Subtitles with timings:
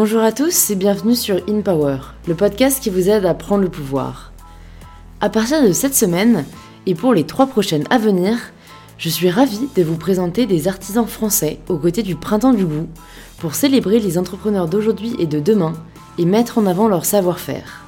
[0.00, 1.98] Bonjour à tous et bienvenue sur In Power,
[2.28, 4.30] le podcast qui vous aide à prendre le pouvoir.
[5.20, 6.44] À partir de cette semaine,
[6.86, 8.38] et pour les trois prochaines à venir,
[8.96, 12.86] je suis ravie de vous présenter des artisans français aux côtés du Printemps du Goût
[13.38, 15.72] pour célébrer les entrepreneurs d'aujourd'hui et de demain
[16.16, 17.84] et mettre en avant leur savoir-faire.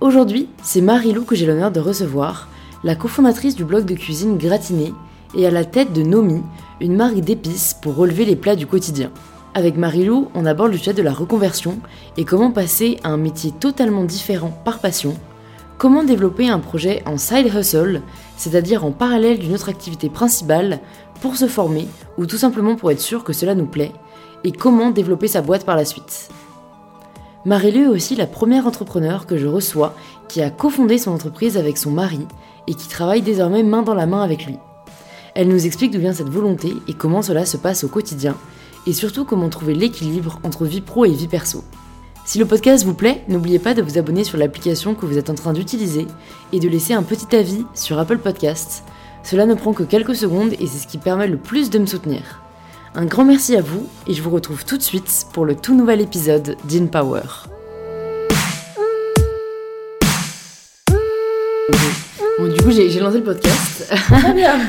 [0.00, 2.46] Aujourd'hui, c'est Marie-Lou que j'ai l'honneur de recevoir,
[2.84, 4.94] la cofondatrice du blog de cuisine Gratiné
[5.36, 6.44] et à la tête de Nomi,
[6.80, 9.10] une marque d'épices pour relever les plats du quotidien.
[9.54, 11.78] Avec Marie-Lou, on aborde le sujet de la reconversion
[12.16, 15.16] et comment passer à un métier totalement différent par passion,
[15.78, 18.02] comment développer un projet en side hustle,
[18.36, 20.80] c'est-à-dire en parallèle d'une autre activité principale,
[21.20, 21.88] pour se former
[22.18, 23.92] ou tout simplement pour être sûr que cela nous plaît,
[24.44, 26.28] et comment développer sa boîte par la suite?
[27.44, 29.94] Marie-Lou est aussi la première entrepreneur que je reçois
[30.28, 32.20] qui a cofondé son entreprise avec son mari
[32.66, 34.58] et qui travaille désormais main dans la main avec lui.
[35.34, 38.36] Elle nous explique d'où vient cette volonté et comment cela se passe au quotidien,
[38.88, 41.62] et surtout comment trouver l'équilibre entre vie pro et vie perso.
[42.24, 45.28] Si le podcast vous plaît, n'oubliez pas de vous abonner sur l'application que vous êtes
[45.28, 46.06] en train d'utiliser
[46.52, 48.84] et de laisser un petit avis sur Apple Podcasts.
[49.22, 51.86] Cela ne prend que quelques secondes et c'est ce qui permet le plus de me
[51.86, 52.42] soutenir.
[52.94, 55.74] Un grand merci à vous et je vous retrouve tout de suite pour le tout
[55.74, 57.20] nouvel épisode d'In Power.
[62.68, 63.90] Coup, j'ai lancé le podcast.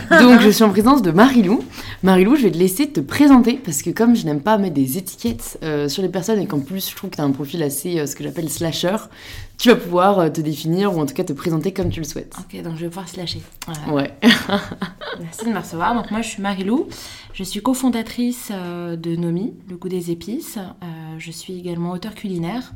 [0.22, 1.66] Donc, je suis en présence de Marilou.
[2.02, 4.98] Marilou, je vais te laisser te présenter parce que, comme je n'aime pas mettre des
[4.98, 7.62] étiquettes euh, sur les personnes et qu'en plus, je trouve que tu as un profil
[7.62, 8.96] assez, euh, ce que j'appelle slasher,
[9.58, 12.06] tu vas pouvoir euh, te définir ou en tout cas te présenter comme tu le
[12.06, 12.34] souhaites.
[12.40, 13.42] Ok, donc je vais pouvoir slasher.
[13.92, 14.14] Ouais.
[15.20, 15.94] Merci de me recevoir.
[15.94, 16.88] Donc, moi, je suis Marilou.
[17.34, 20.58] Je suis cofondatrice de Nomi, le goût des épices.
[21.18, 22.72] je suis également auteur culinaire.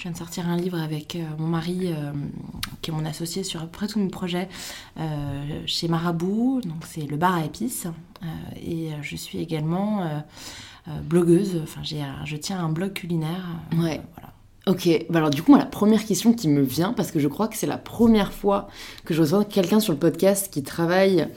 [0.00, 2.12] Je viens de sortir un livre avec euh, mon mari, euh,
[2.80, 4.48] qui est mon associé sur à peu près tous mes projets,
[4.98, 7.86] euh, chez Marabout, donc c'est le bar à épices.
[8.56, 10.22] et je suis également
[11.04, 13.44] blogueuse, enfin je tiens un blog culinaire.
[13.72, 14.00] ouais.
[14.14, 14.32] Voilà.
[14.66, 17.48] Ok, bah alors du coup, la première question qui me vient, parce que je crois
[17.48, 18.68] que c'est la première fois
[19.04, 21.28] que je reçois quelqu'un sur le podcast qui travaille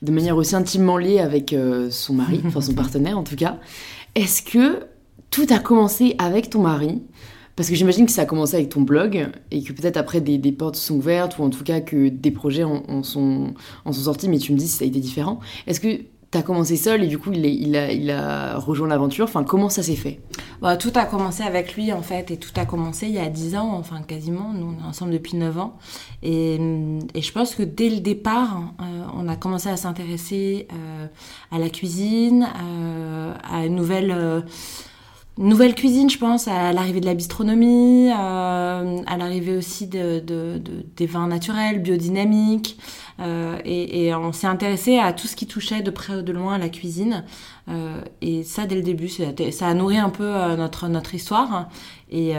[0.00, 1.54] de manière aussi intimement liée avec
[1.90, 3.58] son mari, enfin son partenaire en tout cas,
[4.14, 4.86] est-ce que
[5.30, 7.02] tout a commencé avec ton mari
[7.58, 10.52] parce que j'imagine que ça a commencé avec ton blog et que peut-être après des,
[10.52, 13.52] portes sont ouvertes ou en tout cas que des projets en, sont,
[13.84, 15.40] en sont sortis, mais tu me dis que ça a été différent.
[15.66, 15.88] Est-ce que
[16.30, 19.24] tu as commencé seul et du coup il, a, il a, rejoint l'aventure?
[19.24, 20.20] Enfin, comment ça s'est fait?
[20.62, 23.28] Bah, Tout a commencé avec lui en fait et tout a commencé il y a
[23.28, 24.52] 10 ans, enfin quasiment.
[24.54, 25.76] Nous on est ensemble depuis 9 ans.
[26.22, 26.60] Et,
[27.12, 31.08] et je pense que dès le départ, euh, on a commencé à s'intéresser euh,
[31.50, 34.44] à la cuisine, euh, à une nouvelle
[35.38, 40.22] nouvelle cuisine, je pense, à l'arrivée de la bistronomie, euh, à l'arrivée aussi de,
[40.96, 42.78] des vins naturels, biodynamiques.
[43.20, 46.54] Euh, et, on s'est intéressé à tout ce qui touchait de près ou de loin
[46.54, 47.24] à la cuisine.
[47.68, 51.68] Euh, et ça, dès le début, ça a nourri un peu notre, notre histoire.
[52.10, 52.34] Et,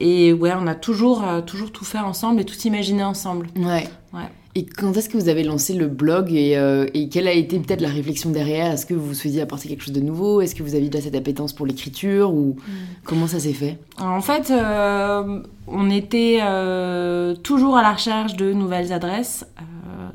[0.00, 3.48] et ouais, on a toujours, toujours tout fait ensemble et tout imaginé ensemble.
[3.56, 3.88] Ouais.
[4.12, 4.28] ouais.
[4.56, 7.58] Et quand est-ce que vous avez lancé le blog et, euh, et quelle a été
[7.60, 8.72] peut-être la réflexion derrière?
[8.72, 10.40] Est-ce que vous souhaitiez apporter quelque chose de nouveau?
[10.40, 12.72] Est-ce que vous aviez déjà cette appétence pour l'écriture ou mm.
[13.04, 13.78] comment ça s'est fait?
[13.98, 19.46] En fait, euh, on était euh, toujours à la recherche de nouvelles adresses.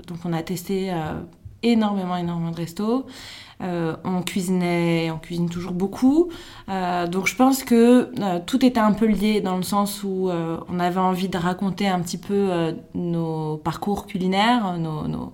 [0.08, 0.92] donc on a testé
[1.64, 3.06] énormément, énormément de restos.
[3.62, 6.30] Euh, on cuisinait, on cuisine toujours beaucoup.
[6.70, 10.30] Euh, donc je pense que euh, tout était un peu lié dans le sens où
[10.70, 15.34] on avait envie de raconter un petit peu nos parcours culinaires, nos,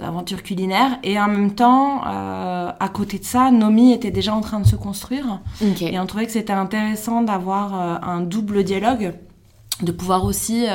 [0.00, 0.98] aventures culinaires.
[1.02, 4.76] Et en même temps, à côté de ça, Nomi était déjà en train de se
[4.76, 5.40] construire.
[5.80, 7.74] Et on trouvait que c'était intéressant d'avoir
[8.04, 9.14] un double dialogue,
[9.82, 10.66] de pouvoir aussi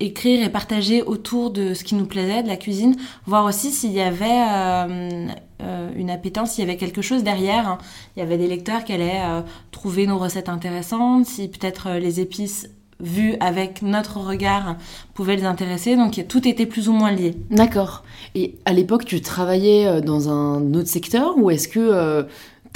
[0.00, 2.96] écrire et partager autour de ce qui nous plaisait, de la cuisine,
[3.26, 5.28] voir aussi s'il y avait euh,
[5.62, 7.68] euh, une appétence, s'il y avait quelque chose derrière.
[7.68, 7.78] Hein.
[8.16, 9.40] Il y avait des lecteurs qui allaient euh,
[9.70, 12.68] trouver nos recettes intéressantes, si peut-être les épices
[12.98, 14.76] vues avec notre regard
[15.12, 15.96] pouvaient les intéresser.
[15.96, 17.34] Donc tout était plus ou moins lié.
[17.50, 18.04] D'accord.
[18.34, 22.26] Et à l'époque, tu travaillais dans un autre secteur ou est-ce que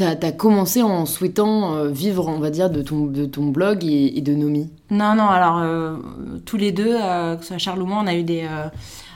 [0.00, 3.84] T'as as commencé en souhaitant euh, vivre, on va dire, de ton, de ton blog
[3.84, 4.70] et, de Nomi.
[4.90, 5.96] Non, non, alors euh,
[6.46, 8.48] tous les deux, euh, que ce soit Charles ou moi, on a eu des,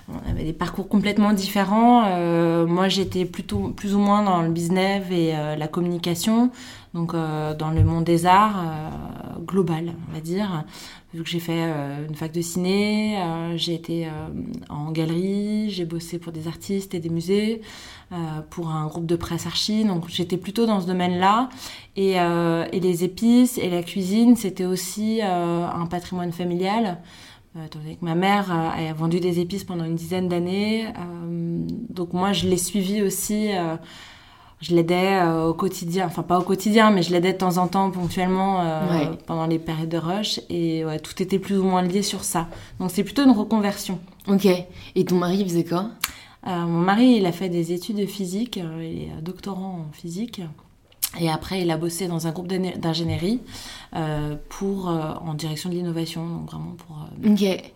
[0.09, 2.67] on avait des parcours complètement différents.
[2.67, 6.51] moi, j'étais plutôt plus ou moins dans le business et la communication,
[6.93, 8.63] donc dans le monde des arts
[9.47, 10.65] global, on va dire
[11.23, 14.11] que j'ai fait euh, une fac de ciné, euh, j'ai été euh,
[14.69, 17.61] en galerie, j'ai bossé pour des artistes et des musées,
[18.51, 21.49] pour un groupe de presse archi, donc j'étais plutôt dans ce domaine-là.
[21.97, 22.15] Et,
[22.73, 26.99] les épices et la cuisine, c'était aussi un patrimoine familial.
[27.65, 30.87] Étant donné que ma mère a vendu des épices pendant une dizaine d'années,
[31.89, 33.51] donc moi je l'ai suivi aussi
[34.61, 37.91] je l'aidais au quotidien, enfin pas au quotidien, mais je l'aidais de temps en temps,
[37.91, 38.65] ponctuellement,
[39.27, 40.41] pendant les périodes de rush.
[40.49, 42.49] Et ouais, tout était plus ou moins lié sur ça.
[42.81, 43.99] Donc c'est plutôt une reconversion.
[44.27, 44.47] Ok.
[44.95, 45.91] Et ton mari faisait quoi?
[46.47, 50.41] Mon mari, il a fait des études de physique, il est doctorant en physique.
[51.21, 53.41] Et après, il a bossé dans un groupe d'ingénierie
[53.95, 57.07] euh, pour euh, en direction de l'innovation, donc vraiment pour.
[57.25, 57.73] Euh, ok.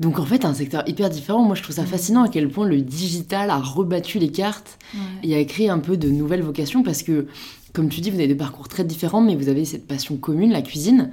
[0.00, 1.42] Donc en fait, un secteur hyper différent.
[1.42, 4.78] Moi, je trouve ça fascinant à quel point le digital a rebattu les cartes
[5.22, 7.28] et a créé un peu de nouvelles vocations parce que,
[7.72, 10.50] comme tu dis, vous avez des parcours très différents, mais vous avez cette passion commune,
[10.50, 11.10] la cuisine.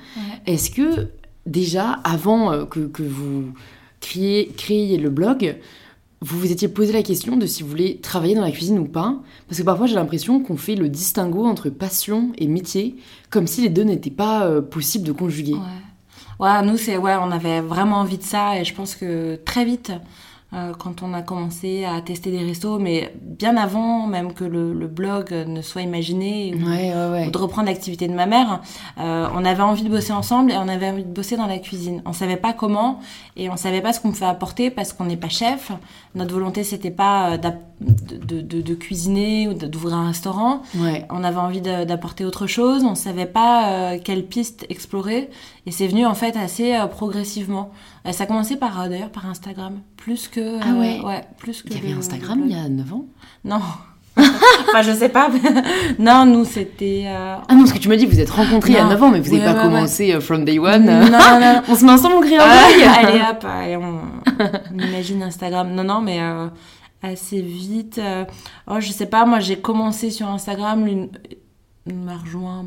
[0.48, 1.10] Est-ce que
[1.46, 3.52] déjà, avant que, que vous
[4.00, 5.58] créiez, créiez le blog,
[6.22, 8.86] vous vous étiez posé la question de si vous voulez travailler dans la cuisine ou
[8.86, 9.16] pas
[9.48, 12.98] Parce que parfois j'ai l'impression qu'on fait le distinguo entre passion et métier,
[13.30, 15.54] comme si les deux n'étaient pas euh, possibles de conjuguer.
[15.54, 16.46] Ouais.
[16.46, 19.64] ouais nous c'est ouais, on avait vraiment envie de ça et je pense que très
[19.64, 19.94] vite
[20.52, 24.74] euh, quand on a commencé à tester des restos, mais bien avant même que le,
[24.74, 28.62] le blog ne soit imaginé ou, de reprendre l'activité de ma mère,
[29.00, 31.60] euh, on avait envie de bosser ensemble et on avait envie de bosser dans la
[31.60, 32.02] cuisine.
[32.06, 33.00] On savait pas comment
[33.38, 35.72] et on savait pas ce qu'on pouvait apporter parce qu'on n'est pas chef.
[36.16, 37.38] Notre volonté c'était pas euh,
[37.82, 40.64] de, de, de, cuisiner ou d'ouvrir un restaurant.
[40.76, 41.06] Ouais.
[41.10, 42.84] On avait envie d'apporter autre chose.
[42.84, 45.30] On savait pas euh, quelle piste explorer
[45.66, 47.72] et c'est venu en fait assez euh, progressivement.
[48.12, 51.00] ça a commencé par d'ailleurs par Instagram plus que ah ouais.
[51.02, 53.06] ouais plus que il y avait Instagram il y a 9 ans?
[53.46, 53.62] Non.
[54.18, 55.30] enfin, je sais pas.
[56.00, 57.06] non, nous, c'était.
[57.08, 59.12] Ah non, ce que tu m'as dit, vous êtes rencontrés il y a 9 ans,
[59.12, 60.84] mais vous n'avez pas commencé from day one.
[60.86, 64.02] Non, non, on se met ensemble, on crée un Allez, hop, allez, on...
[64.76, 65.74] on, imagine Instagram.
[65.74, 66.20] Non, non, mais
[67.02, 67.98] assez vite.
[67.98, 68.26] Euh,
[68.68, 71.10] oh, je sais pas, moi j'ai commencé sur Instagram, lui
[71.94, 72.66] m'a rejoint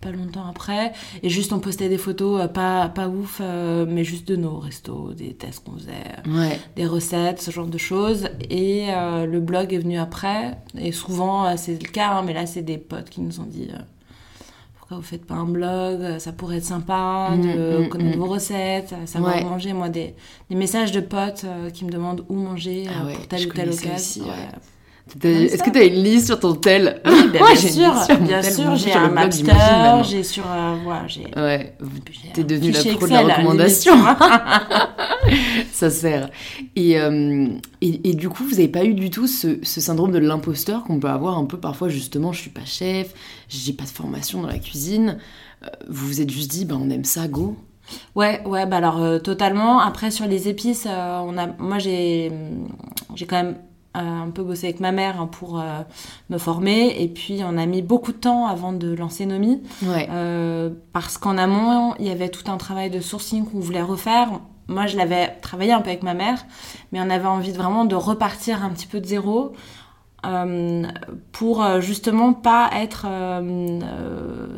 [0.00, 0.92] pas longtemps après,
[1.22, 4.58] et juste on postait des photos euh, pas, pas ouf, euh, mais juste de nos
[4.58, 8.28] restos, des tests qu'on faisait, des recettes, ce genre de choses.
[8.50, 12.62] Et le blog est venu après, et souvent c'est le cas, hein, mais là c'est
[12.62, 13.68] des potes qui nous ont dit
[14.96, 18.20] vous faites pas un blog Ça pourrait être sympa mm, de mm, connaître mm.
[18.20, 19.44] vos recettes, savoir ouais.
[19.44, 19.72] manger.
[19.72, 20.14] Moi, des,
[20.50, 23.52] des, messages de potes euh, qui me demandent où manger ah euh, pour telle ou
[23.52, 24.24] telle occasion.
[25.22, 28.76] Est-ce que tu as une liste sur ton tel Oui, ben, bien, sûr, bien sûr,
[28.76, 31.26] j'ai un master, j'ai sur, euh, voilà, j'ai.
[31.36, 31.76] Ouais,
[32.32, 33.94] t'es devenue la pro de la recommandation.
[35.72, 36.30] Ça sert.
[36.76, 37.48] Et, euh,
[37.80, 40.84] et, et, du coup, vous n'avez pas eu du tout ce, ce syndrome de l'imposteur
[40.84, 43.12] qu'on peut avoir un peu parfois, justement, je suis pas chef,
[43.48, 45.18] j'ai pas de formation dans la cuisine.
[45.62, 47.56] Euh, vous vous êtes juste dit, bah, on aime ça, go
[48.14, 49.80] Ouais, ouais, bah alors euh, totalement.
[49.80, 52.30] Après sur les épices, on a, moi j'ai,
[53.14, 53.56] j'ai quand même
[53.94, 55.82] un peu bossé avec ma mère hein, pour euh,
[56.30, 57.02] me former.
[57.02, 59.62] Et puis on a mis beaucoup de temps avant de lancer Nomi.
[59.84, 64.28] Euh, parce qu'en amont il y avait tout un travail de sourcing qu'on voulait refaire.
[64.68, 66.44] Moi je l'avais travaillé un peu avec ma mère
[66.92, 69.52] mais on avait envie de, vraiment de repartir un petit peu de zéro
[70.24, 70.84] euh,
[71.32, 73.80] pour euh, justement pas être euh,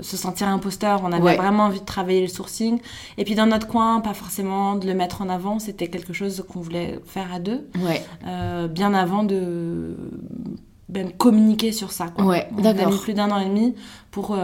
[0.02, 1.00] se sentir imposteur.
[1.04, 2.78] On avait vraiment envie de travailler le sourcing.
[3.16, 5.58] Et puis dans notre coin, pas forcément de le mettre en avant.
[5.58, 7.66] C'était quelque chose qu'on voulait faire à deux.
[7.82, 8.02] Ouais.
[8.68, 9.96] bien avant de
[10.88, 12.08] ben, communiquer sur ça.
[12.08, 12.24] Quoi.
[12.26, 13.74] Ouais, On a mis plus d'un an et demi
[14.10, 14.36] pour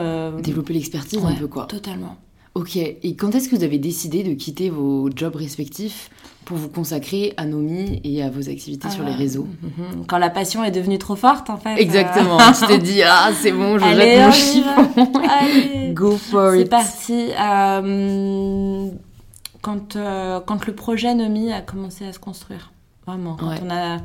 [0.42, 1.66] développer l'expertise un peu quoi.
[1.66, 2.16] Totalement.
[2.54, 2.76] Ok.
[2.76, 6.10] Et quand est-ce que vous avez décidé de quitter vos jobs respectifs
[6.44, 9.16] pour vous consacrer à Nomi et à vos activités sur les ah.
[9.16, 10.06] réseaux mhm.
[10.08, 11.76] Quand la passion est devenue trop forte, en fait.
[11.80, 12.38] Exactement.
[12.58, 15.92] tu t'es dit, ah, c'est bon, je jette mon chiffon.
[15.92, 16.62] Go for it.
[16.62, 17.30] C'est parti.
[17.38, 18.88] Euh,
[19.62, 22.72] quand, euh, quand le projet Nomi a commencé à se construire,
[23.06, 23.36] vraiment.
[23.36, 23.98] Quand on a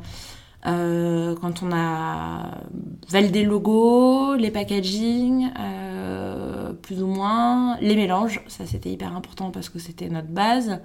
[0.68, 2.62] euh, quand on a
[3.10, 9.52] validé le logo, les packaging, euh, plus ou moins, les mélanges, ça c'était hyper important
[9.52, 10.80] parce que c'était notre base.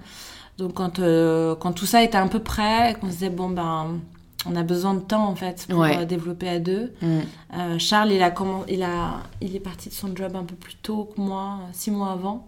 [0.57, 3.99] Donc quand, euh, quand tout ça était un peu prêt, qu'on se disait bon ben
[4.45, 6.93] on a besoin de temps en fait pour développer à deux.
[7.01, 7.77] Mm.
[7.79, 10.75] Charles il a comment il a il est parti de son job un peu plus
[10.75, 12.47] tôt que moi, six mois avant.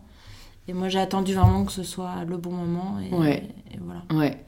[0.67, 3.49] Et moi j'ai attendu vraiment que ce soit le bon moment et, ouais.
[3.71, 4.01] et voilà.
[4.11, 4.43] Ouais.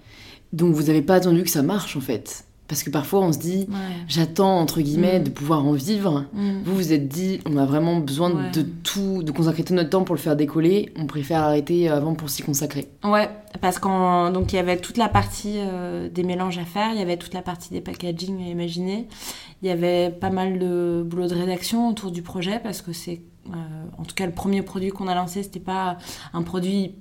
[0.53, 2.45] Donc vous n'avez pas attendu que ça marche en fait.
[2.67, 3.67] Parce que parfois on se dit,
[4.07, 5.23] j'attends entre guillemets mm.
[5.23, 6.25] de pouvoir en vivre.
[6.33, 6.63] Mm.
[6.63, 10.03] Vous vous êtes dit, on a vraiment besoin de tout, de consacrer tout notre temps
[10.03, 10.91] pour le faire décoller.
[10.97, 12.87] On préfère arrêter avant pour s'y consacrer.
[13.03, 13.29] Ouais,
[13.61, 16.99] parce qu'en donc il y avait toute la partie euh, des mélanges à faire, il
[16.99, 19.07] y avait toute la partie des packaging à imaginer,
[19.61, 23.21] il y avait pas mal de boulot de rédaction autour du projet parce que c'est
[23.97, 25.97] en tout cas, le premier produit qu'on a lancé, c'était pas
[26.33, 26.95] un produit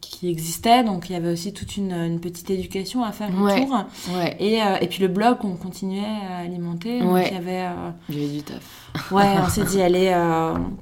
[0.00, 3.84] qui existait, donc il y avait aussi toute une, petite éducation à faire autour.
[4.14, 4.36] Ouais.
[4.40, 7.00] Et, et puis le blog, on continuait à alimenter.
[7.00, 7.66] Donc il y avait.
[8.08, 8.87] il y avait du taf.
[9.10, 10.14] Ouais, on s'est dit, allez,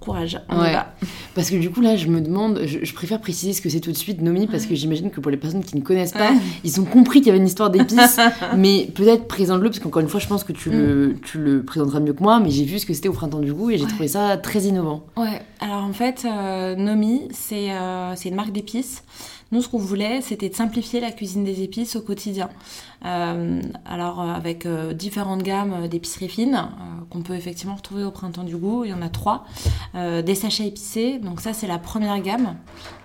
[0.00, 0.94] courage, on y va.
[1.34, 3.92] Parce que du coup, là, je me demande, je, préfère préciser ce que c'est tout
[3.92, 6.30] de suite, Nomi, parce que j'imagine que pour les personnes qui ne connaissent pas,
[6.64, 8.18] ils ont compris qu'il y avait une histoire d'épices,
[8.56, 11.20] mais peut-être présente-le, parce qu'encore une fois, je pense que tu, le, mm.
[11.20, 13.52] tu le présenteras mieux que moi, mais j'ai vu ce que c'était au printemps du
[13.52, 15.04] goût et j'ai trouvé ça très innovant.
[15.16, 19.02] Ouais, alors en fait, euh, Nomi, euh, c'est une marque d'épices.
[19.52, 22.48] Nous, ce qu'on voulait, c'était de simplifier la cuisine des épices au quotidien.
[23.04, 26.68] Euh, alors, euh, avec euh, différentes gammes d'épicerie fine,
[27.10, 29.46] qu'on peut effectivement retrouver au printemps du goût, il y en a trois.
[29.94, 32.56] des sachets épicés, donc ça, c'est la première gamme.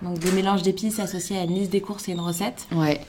[0.02, 2.66] Donc, des mélanges d'épices associés à une liste des courses et une recette.
[2.72, 3.00] Ouais.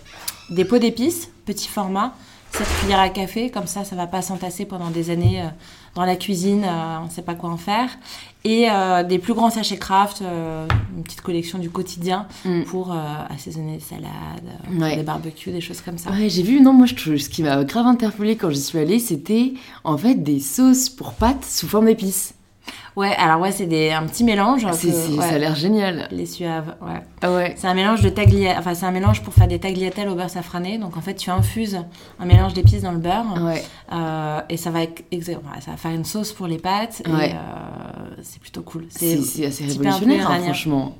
[0.51, 2.13] Des pots d'épices, petit format,
[2.53, 5.43] cette cuillère à café, comme ça, ça va pas s'entasser pendant des années
[5.95, 7.89] dans la cuisine, on ne sait pas quoi en faire
[8.45, 12.63] et euh, des plus grands sachets craft, euh, une petite collection du quotidien mm.
[12.63, 12.97] pour euh,
[13.29, 16.11] assaisonner des salades, des barbecues, des choses comme ça.
[16.11, 18.99] Ouais, j'ai vu, non, moi, je, ce qui m'a grave interpellée quand j'y suis allée,
[18.99, 22.33] c'était en fait des sauces pour pâtes sous forme d'épices.
[22.95, 24.67] Ouais, alors ouais, c'est un petit mélange.
[24.71, 26.07] Ça a l'air génial.
[26.11, 27.01] Les suaves, ouais.
[27.21, 27.53] Ah ouais.
[27.57, 30.29] C'est un mélange de tagliatelle, enfin c'est un mélange pour faire des tagliatelles au beurre
[30.29, 30.77] safrané.
[30.77, 31.79] Donc en fait, tu infuses
[32.19, 33.25] un mélange d'épices dans le beurre.
[33.41, 33.63] Ouais.
[33.91, 37.01] Euh, et ça va, ça va faire une sauce pour les pâtes.
[37.07, 37.31] Ouais.
[37.31, 38.85] Et euh, c'est plutôt cool.
[38.89, 40.95] C'est assez révolutionnaire, hein, franchement.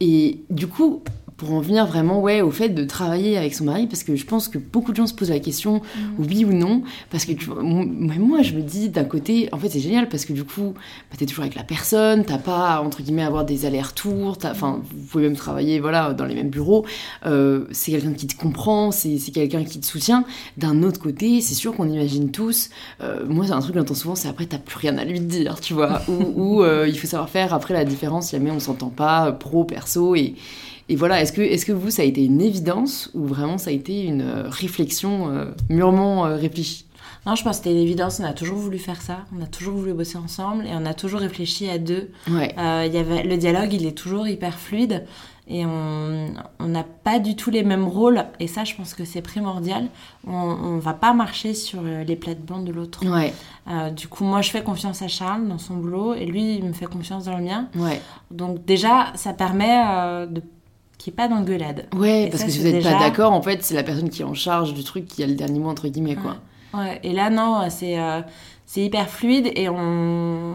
[0.00, 1.02] Et du coup,
[1.42, 4.24] pour en venir vraiment ouais, au fait de travailler avec son mari, parce que je
[4.24, 6.00] pense que beaucoup de gens se posent la question, mm.
[6.20, 9.80] oui ou non, parce que tu moi je me dis d'un côté, en fait c'est
[9.80, 10.72] génial, parce que du coup,
[11.10, 14.82] bah, t'es toujours avec la personne, t'as pas, entre guillemets, à avoir des allers-retours, enfin,
[14.88, 16.86] vous pouvez même travailler, voilà, dans les mêmes bureaux,
[17.26, 20.24] euh, c'est quelqu'un qui te comprend, c'est quelqu'un qui te soutient.
[20.58, 22.70] D'un autre côté, c'est sûr qu'on imagine tous,
[23.02, 25.18] euh, moi c'est un truc que j'entends souvent, c'est après t'as plus rien à lui
[25.18, 28.90] dire, tu vois, ou, euh, il faut savoir faire après la différence, jamais on s'entend
[28.90, 30.36] pas, pro, perso, et
[30.88, 33.70] et voilà, est-ce que, est que vous, ça a été une évidence ou vraiment ça
[33.70, 36.86] a été une euh, réflexion euh, mûrement euh, réfléchie?
[37.24, 38.18] Non, je pense que c'était une évidence.
[38.20, 39.18] On a toujours voulu faire ça.
[39.36, 42.10] On a toujours voulu bosser ensemble et on a toujours réfléchi à deux.
[42.28, 42.52] Ouais.
[42.56, 45.04] y avait, le dialogue, il est toujours hyper fluide
[45.48, 46.34] et on
[46.66, 48.24] n'a pas du tout les mêmes rôles.
[48.40, 49.86] Et ça, je pense que c'est primordial.
[50.26, 53.06] On ne va pas marcher sur les plates-bandes de l'autre.
[53.06, 53.32] Ouais.
[53.92, 56.72] du coup, moi, je fais confiance à Charles dans son boulot et lui, il me
[56.72, 57.68] fait confiance dans le mien.
[57.76, 58.00] Ouais.
[58.32, 60.42] Donc déjà, ça permet de
[61.02, 61.88] qui est pas d'engueulade.
[61.96, 64.24] Ouais, parce que si vous n'êtes pas d'accord, en fait, c'est la personne qui est
[64.24, 66.36] en charge du truc qui a le dernier mot, entre guillemets, quoi.
[66.74, 68.20] Ouais, et là, non, c'est euh,
[68.66, 70.54] c'est hyper fluide et on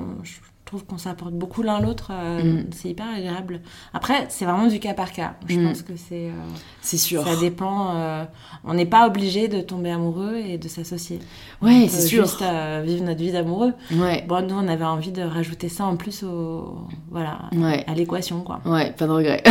[0.67, 2.11] trouve qu'on s'apporte beaucoup l'un l'autre.
[2.11, 2.65] Euh, mm.
[2.71, 3.61] C'est hyper agréable.
[3.93, 5.33] Après, c'est vraiment du cas par cas.
[5.47, 5.67] Je mm.
[5.67, 6.27] pense que c'est.
[6.27, 6.49] Euh,
[6.81, 7.23] c'est sûr.
[7.25, 7.95] Ça dépend.
[7.95, 8.23] Euh,
[8.63, 11.19] on n'est pas obligé de tomber amoureux et de s'associer.
[11.61, 12.25] Ouais, c'est sûr.
[12.25, 12.43] Juste
[12.83, 13.73] vivre notre vie d'amoureux.
[13.93, 14.23] Ouais.
[14.27, 16.77] Bon, nous, on avait envie de rajouter ça en plus au,
[17.09, 17.49] voilà,
[17.87, 18.59] à l'équation, quoi.
[18.65, 19.41] Ouais, pas de regret.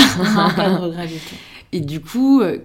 [0.56, 1.34] pas de regret du tout.
[1.72, 2.58] Et du coup, euh,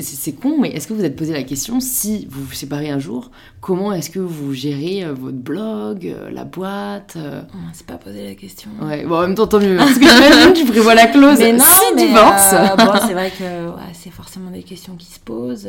[0.00, 2.90] c'est con, mais est-ce que vous vous êtes posé la question, si vous vous séparez
[2.90, 7.84] un jour, comment est-ce que vous gérez euh, votre blog, euh, la boîte On s'est
[7.84, 8.70] pas posé la question.
[8.80, 9.76] Ouais, bon, en même temps, tant mieux.
[9.76, 12.54] Parce que j'imagine que tu prévois la clause mais non, si divorce.
[12.78, 15.68] bon, c'est vrai que ouais, c'est forcément des questions qui se posent.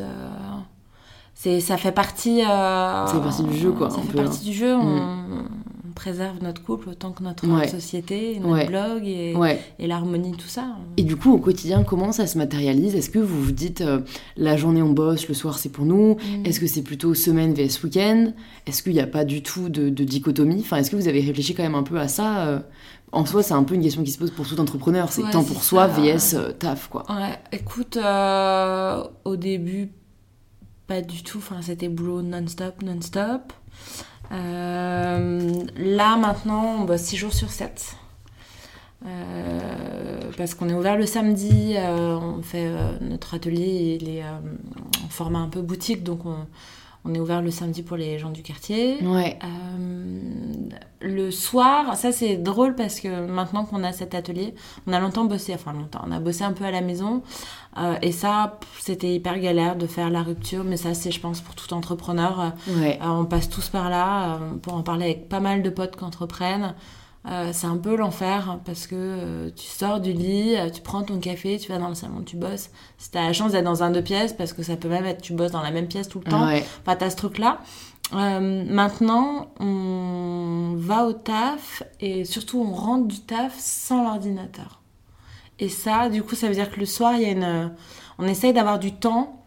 [1.34, 2.41] C'est, ça fait partie.
[2.41, 3.89] ça fait partie du jeu, quoi.
[3.89, 4.50] Ça fait partie hein.
[4.50, 4.75] du jeu.
[4.75, 5.50] On, mm
[5.98, 9.34] préserve notre couple autant que notre société, notre blog et,
[9.80, 10.75] et l'harmonie, tout ça.
[10.96, 12.96] Et du coup, au quotidien, comment ça se matérialise?
[12.96, 14.01] Est-ce que vous vous dites euh,
[14.36, 16.46] la journée on bosse, le soir c'est pour nous mm.
[16.46, 18.32] Est-ce que c'est plutôt semaine vs week-end?
[18.68, 20.60] Est-ce qu'il n'y a pas du tout de, dichotomie?
[20.60, 22.60] Enfin, est-ce que vous avez réfléchi quand même un peu à ça euh?
[23.12, 25.12] en soi, c'est un peu une question qui se pose pour tout entrepreneur.
[25.12, 27.06] C'est temps pour soi, vs euh, taf, quoi.
[27.10, 27.98] Ouais, écoute,
[29.25, 29.89] au début,
[30.86, 31.39] pas du tout.
[31.39, 33.54] Enfin, c'était boulot non-stop, non-stop.
[34.32, 37.96] Euh, là, maintenant, on bosse 6 jours sur 7.
[39.06, 42.70] Euh, parce qu'on est ouvert le samedi, euh, on fait
[43.02, 46.48] notre atelier, il est en format un peu boutique, donc on,
[47.08, 48.98] on est ouvert le samedi pour les gens du quartier.
[49.04, 49.40] Ouais.
[51.00, 54.54] le soir, ça c'est drôle parce que maintenant qu'on a cet atelier,
[54.88, 57.22] on a longtemps bossé, enfin longtemps, on a bossé un peu à la maison.
[57.78, 61.42] Euh, et ça, c'était hyper galère de faire la rupture, mais ça, c'est, je pense,
[61.42, 62.54] pour tout entrepreneur.
[62.70, 66.04] Euh, on passe tous par là, pour en parler avec pas mal de potes qui
[66.04, 66.74] entreprennent.
[67.28, 71.58] Euh, c'est un peu l'enfer parce que tu sors du lit, tu prends ton café,
[71.58, 72.70] tu vas dans le salon, tu bosses.
[72.98, 75.22] Si t'as la chance d'être dans un deux pièces, parce que ça peut même être
[75.22, 76.66] tu bosses dans la même pièce tout le temps, ouais.
[76.82, 77.60] enfin t'as ce truc-là.
[78.12, 84.82] maintenant, on va au taf et surtout on rentre du taf sans l'ordinateur.
[85.60, 87.72] Et ça, du coup, ça veut dire que le soir, il y a une...
[88.20, 89.44] on essaye d'avoir du temps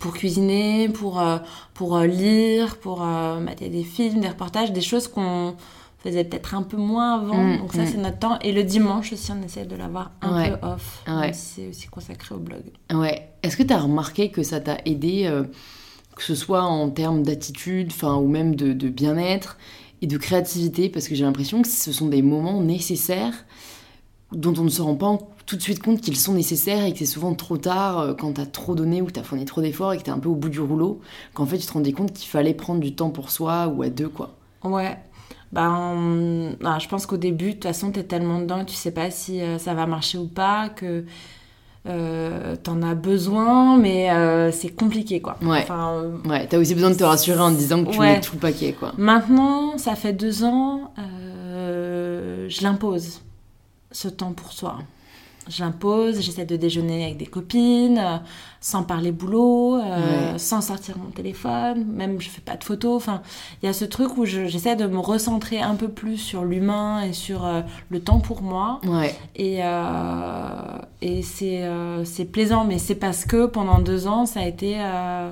[0.00, 1.38] pour cuisiner, pour, euh,
[1.72, 5.56] pour euh, lire, pour euh, mater des films, des reportages, des choses qu'on
[6.04, 7.36] faisait peut-être un peu moins avant.
[7.42, 7.86] Mm, donc ça, mm.
[7.86, 8.38] c'est notre temps.
[8.40, 10.50] Et le dimanche aussi, on essaie de l'avoir un Ouais.
[10.50, 11.02] peu off.
[11.08, 11.32] Ouais.
[11.32, 12.62] C'est aussi consacré au blog.
[12.92, 13.28] Ouais.
[13.42, 15.44] Est-ce que tu as remarqué que ça t'a aidé, euh,
[16.16, 19.56] que ce soit en termes d'attitude, enfin, ou même de, de bien-être
[20.02, 20.88] et de créativité?
[20.88, 23.44] Parce que j'ai l'impression que ce sont des moments nécessaires
[24.32, 26.98] dont on ne se rend pas tout de suite compte qu'ils sont nécessaires et que
[26.98, 29.98] c'est souvent trop tard euh, quand t'as trop donné ou t'as fourni trop d'efforts et
[29.98, 31.00] que t'es un peu au bout du rouleau,
[31.34, 33.90] qu'en fait tu te rendais compte qu'il fallait prendre du temps pour soi ou à
[33.90, 34.34] deux, quoi.
[34.64, 34.96] Ouais.
[35.54, 39.10] Ben, je pense qu'au début, de toute façon, t'es tellement dedans que tu sais pas
[39.10, 41.04] si euh, ça va marcher ou pas, que
[41.86, 45.36] euh, t'en as besoin, mais euh, c'est compliqué, quoi.
[45.42, 45.60] Ouais.
[45.62, 48.14] Enfin, euh, Ouais, t'as aussi besoin de te rassurer en te disant que tu Ouais.
[48.14, 48.92] mets tout le paquet, quoi.
[48.98, 53.20] Maintenant, ça fait deux ans, je l'impose,
[53.92, 54.78] ce temps pour soi.
[55.48, 58.16] Je l'impose, j'essaie de déjeuner avec des copines, euh,
[58.60, 60.38] sans parler boulot, euh, Ouais.
[60.38, 62.96] sans sortir mon téléphone, même je fais pas de photos.
[62.96, 63.20] Enfin,
[63.62, 66.44] il y a ce truc où je- j'essaie de me recentrer un peu plus sur
[66.44, 67.60] l'humain et sur euh,
[67.90, 68.80] le temps pour moi.
[68.86, 74.24] Ouais, Et, euh, et c'est euh, c'est plaisant, mais c'est parce que pendant deux ans,
[74.26, 75.30] ça a été, euh,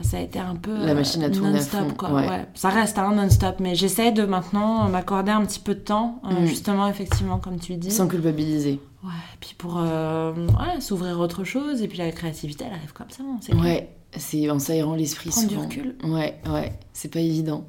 [0.00, 1.80] ça a été un peu La machine à euh, à non-stop.
[1.80, 2.12] fond, quoi.
[2.12, 2.28] ouais.
[2.28, 2.46] Ouais.
[2.54, 6.40] Ça reste un non-stop, mais j'essaie de maintenant m'accorder un petit peu de temps, euh,
[6.42, 6.46] Mm.
[6.46, 7.90] justement, effectivement, comme tu dis.
[7.90, 8.80] sans culpabiliser.
[9.04, 12.72] Ouais, et puis pour euh, ouais, s'ouvrir à autre chose, et puis la créativité, elle
[12.74, 13.22] arrive comme ça.
[13.22, 15.96] hein, c'est Ouais, c'est en s'aérant l'esprit Prendre du recul.
[16.04, 17.64] Ouais, ouais, c'est pas évident.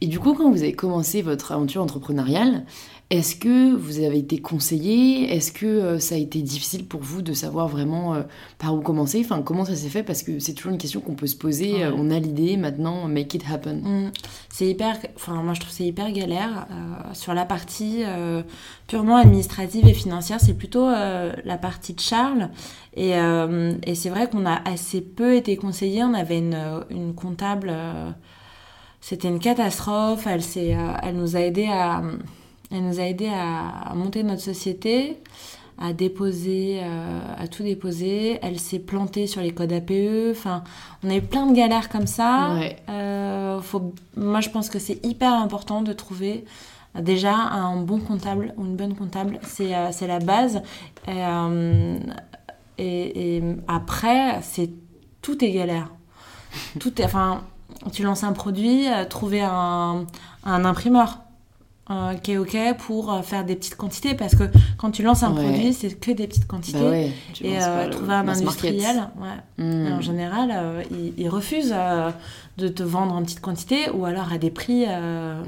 [0.00, 2.64] Et du coup, quand vous avez commencé votre aventure entrepreneuriale,
[3.10, 5.34] est-ce que vous avez été conseillé?
[5.34, 8.22] Est-ce que euh, ça a été difficile pour vous de savoir vraiment euh,
[8.58, 9.20] par où commencer?
[9.24, 10.04] Enfin, comment ça s'est fait?
[10.04, 11.72] Parce que c'est toujours une question qu'on peut se poser.
[11.72, 11.82] Ouais.
[11.82, 13.80] Euh, On a l'idée, maintenant, make it happen.
[13.82, 14.12] Mm.
[14.48, 16.66] C'est hyper, enfin moi je trouve que c'est hyper galère
[17.14, 18.02] sur la partie
[18.86, 20.38] purement administrative et financière.
[20.40, 22.50] C'est plutôt la partie de Charles
[22.94, 26.04] et, et c'est vrai qu'on a assez peu été conseillé.
[26.04, 26.58] On avait une,
[26.90, 27.72] une comptable,
[29.00, 30.26] c'était une catastrophe.
[30.26, 30.42] Elle
[31.02, 32.02] elle nous a aidé à,
[32.70, 35.18] elle nous a aidé à, à monter notre société
[35.82, 38.38] à déposer, euh, à tout déposer.
[38.42, 40.30] Elle s'est plantée sur les codes APE.
[40.30, 40.62] Enfin,
[41.02, 42.52] on a eu plein de galères comme ça.
[42.52, 42.76] Ouais.
[42.90, 46.44] Euh, faut, moi, je pense que c'est hyper important de trouver
[46.96, 49.40] euh, déjà un bon comptable ou une bonne comptable.
[49.42, 50.60] C'est euh, la base.
[51.08, 51.22] Et,
[52.76, 54.70] et, et après, c'est
[55.22, 55.88] tout est galère.
[56.78, 57.42] Tout est, enfin,
[57.92, 60.04] tu lances un produit, trouver un,
[60.44, 61.20] un imprimeur.
[61.90, 64.44] Euh, qui est ok pour euh, faire des petites quantités parce que
[64.78, 65.42] quand tu lances un Ouais.
[65.42, 69.64] produit c'est que des petites quantités Bah ouais, et euh, le trouver un industriel ouais,
[69.64, 69.86] Mm.
[69.86, 72.10] et en général, euh, ils, ils refusent euh,
[72.58, 75.42] de te vendre en petite quantité ou alors à des prix euh,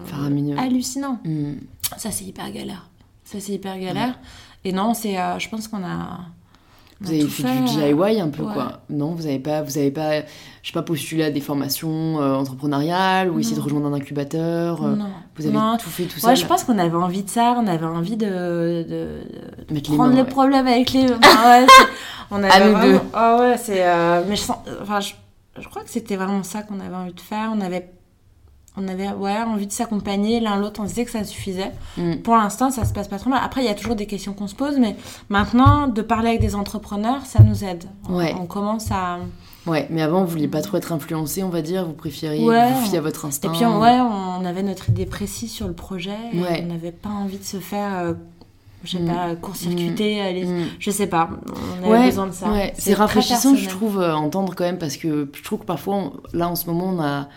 [0.59, 1.18] hallucinants.
[1.24, 1.55] Mm.
[1.96, 2.88] Ça, c'est hyper galère.
[3.24, 4.18] Ça, c'est hyper galère.
[4.64, 6.20] Et non, c'est, euh, je pense qu'on a.
[7.03, 8.53] Vous avez fait, fait, du DIY un peu, ouais.
[8.55, 8.81] quoi.
[8.91, 10.27] Non, vous avez pas, vous avez pas, je
[10.69, 14.85] sais pas, postulé à des formations euh, entrepreneuriales ou essayé de rejoindre un incubateur.
[14.85, 15.07] euh, Non.
[15.37, 15.77] Vous avez Non.
[15.79, 16.37] tout fait tout Ouais, seul.
[16.37, 19.21] je pense qu'on avait envie de ça, on avait envie de, de,
[19.69, 20.29] de Mettre les prendre mains, les ouais.
[20.29, 21.05] problèmes avec les.
[21.12, 21.88] Enfin, ouais, c'est-
[22.31, 23.01] on avait À nous vraiment- deux.
[23.15, 23.85] Ah ouais, c'est.
[23.87, 24.57] euh, Mais je sens.
[24.83, 25.12] Enfin, je,
[25.61, 27.51] je crois que c'était vraiment ça qu'on avait envie de faire.
[27.55, 27.91] On avait.
[28.76, 31.72] On avait ouais, envie de s'accompagner l'un l'autre, on disait que ça suffisait.
[31.98, 32.16] Mm.
[32.22, 33.40] Pour l'instant, ça se passe pas trop mal.
[33.44, 34.96] Après, il y a toujours des questions qu'on se pose, mais
[35.28, 37.85] maintenant, de parler avec des entrepreneurs, ça nous aide.
[38.08, 38.35] On- Ouais.
[38.40, 39.18] On commence à.
[39.66, 41.85] Ouais, mais avant, vous vouliez pas trop être influencé, on va dire.
[41.85, 43.50] Vous préfériez Ouais, vous fier à votre Et instinct.
[43.50, 46.16] puis, on, ouais, on avait notre idée précise sur le projet.
[46.32, 46.62] et Ouais.
[46.64, 48.14] On n'avait pas envie de se faire, euh,
[48.85, 49.06] je sais Mm.
[49.12, 50.22] pas, court-circuiter.
[50.22, 50.64] euh, les- Mm.
[50.78, 51.28] Je sais pas.
[51.82, 52.46] On avait Ouais, besoin de ça.
[52.78, 56.12] c'est rafraîchissant, je trouve, euh, entendre quand même, parce que je trouve que parfois, on-
[56.32, 57.28] là, en ce moment, on a,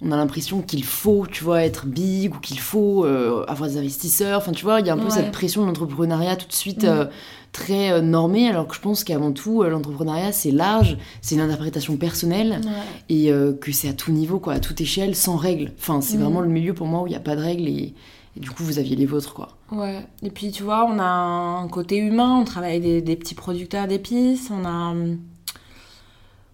[0.00, 3.78] on a l'impression qu'il faut, tu vois, être big ou qu'il faut euh, avoir des
[3.78, 4.38] investisseurs.
[4.38, 5.10] Enfin, tu vois, il y a un peu Ouais.
[5.10, 6.88] cette pression de l'entrepreneuriat tout de suite Mm.
[6.88, 7.04] euh,
[7.50, 11.96] très euh, normée, alors que je pense qu'avant tout, l'entrepreneuriat, c'est large, c'est une interprétation
[11.96, 12.70] personnelle Ouais.
[13.08, 15.72] et que c'est à tout niveau, quoi, à toute échelle, sans règles.
[15.78, 16.22] Enfin, c'est Mm.
[16.22, 17.94] vraiment le milieu pour moi où il n'y a pas de règles et,
[18.36, 19.48] et du coup, vous aviez les vôtres, quoi.
[19.72, 20.06] Ouais.
[20.22, 22.36] Et puis, tu vois, on a un côté humain.
[22.40, 24.48] On travaille avec des, des petits producteurs d'épices.
[24.52, 24.94] On a.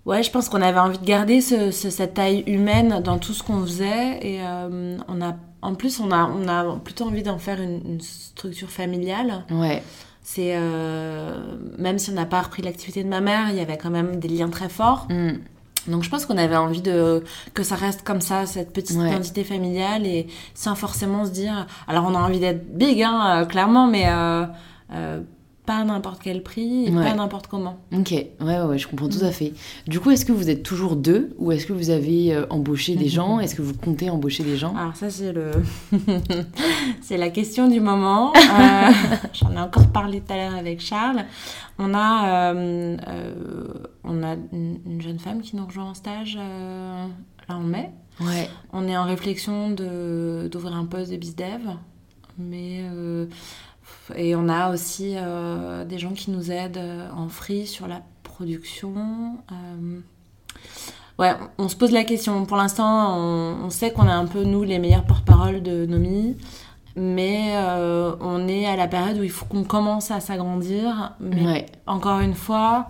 [0.06, 3.32] Ouais, je pense qu'on avait envie de garder ce- ce- cette taille humaine dans tout
[3.32, 4.18] ce qu'on faisait.
[4.22, 7.80] Et euh, on a, en plus, on a, on a plutôt envie d'en faire une,
[7.86, 9.44] une structure familiale.
[9.50, 9.82] Ouais,
[10.22, 13.78] C'est euh, même si on n'a pas repris l'activité de ma mère, il y avait
[13.78, 15.06] quand même des liens très forts.
[15.10, 15.38] Mm.
[15.90, 19.08] Donc je pense qu'on avait envie de que ça reste comme ça, cette petite Ouais.
[19.08, 21.66] identité familiale et sans forcément se dire.
[21.88, 24.46] Alors on a envie d'être big, hein, euh, clairement, mais euh,
[25.66, 27.02] pas à n'importe quel prix et Ouais.
[27.04, 27.78] pas n'importe comment.
[27.96, 29.28] Ok, ouais, ouais, ouais, je comprends tout Mm.
[29.28, 29.52] à fait.
[29.86, 32.96] Du coup, est-ce que vous êtes toujours deux ou est-ce que vous avez euh, embauché
[32.96, 33.40] des gens?
[33.40, 34.76] Est-ce que vous comptez embaucher des gens?
[34.76, 35.50] Alors ça c'est le,
[37.00, 38.32] c'est la question du moment.
[38.36, 38.90] Euh,
[39.32, 41.24] J'en ai encore parlé tout à l'heure avec Charles.
[41.78, 42.96] On a, euh,
[44.04, 47.90] on a une, une jeune femme qui nous rejoint en stage là en mai.
[48.20, 48.48] Ouais.
[48.72, 51.60] On est en réflexion d'ouvrir un poste de bizdev.
[52.38, 52.82] Mais.
[54.14, 58.02] Et on a aussi euh, des gens qui nous aident euh, en free sur la
[58.22, 58.92] production.
[59.52, 60.00] Euh,
[61.18, 62.44] ouais, on se pose la question.
[62.46, 66.36] Pour l'instant, on, on sait qu'on est un peu, nous, les meilleurs porte-parole de Nomi.
[66.96, 71.12] Mais euh, on est à la période où il faut qu'on commence à s'agrandir.
[71.18, 71.66] Mais Ouais.
[71.86, 72.86] encore une fois,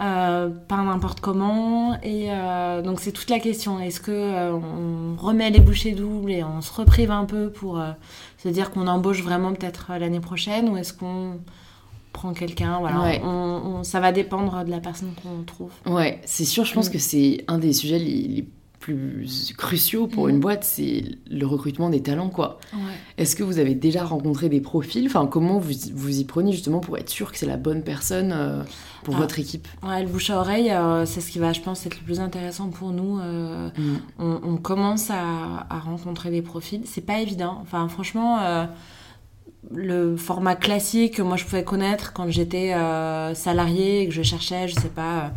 [0.00, 1.94] euh, pas n'importe comment.
[2.02, 3.80] Et euh, donc c'est toute la question.
[3.80, 7.80] Est-ce que euh, on remet les bouchées doubles et on se reprive un peu pour
[8.38, 11.38] se dire qu'on embauche vraiment peut-être l'année prochaine ou est-ce qu'on
[12.12, 12.78] prend quelqu'un?
[12.80, 13.20] Voilà, Ouais.
[13.24, 15.70] on, on- ça va dépendre de la personne qu'on trouve.
[15.86, 16.92] Ouais, c'est sûr, je pense Mm.
[16.92, 18.48] que c'est un des sujets les, les
[18.86, 22.60] plus cruciaux pour une boîte, c'est le recrutement des talents, quoi.
[22.72, 22.78] Ouais.
[23.18, 25.04] Est-ce que vous avez déjà rencontré des profils?
[25.06, 28.30] Enfin, comment vous, vous y prenez justement pour être sûr que c'est la bonne personne
[28.32, 28.62] euh,
[29.02, 29.18] pour Ah.
[29.20, 29.66] votre équipe?
[29.82, 32.20] Ouais, le bouche à oreille, euh, c'est ce qui va, je pense, être le plus
[32.20, 33.18] intéressant pour nous.
[33.18, 33.96] euh, Mm.
[34.20, 36.82] on, on commence à, à rencontrer des profils.
[36.84, 37.58] C'est pas évident.
[37.62, 38.38] Enfin, franchement,
[39.74, 44.22] le format classique que moi je pouvais connaître quand j'étais euh, salarié et que je
[44.22, 45.32] cherchais, je sais pas,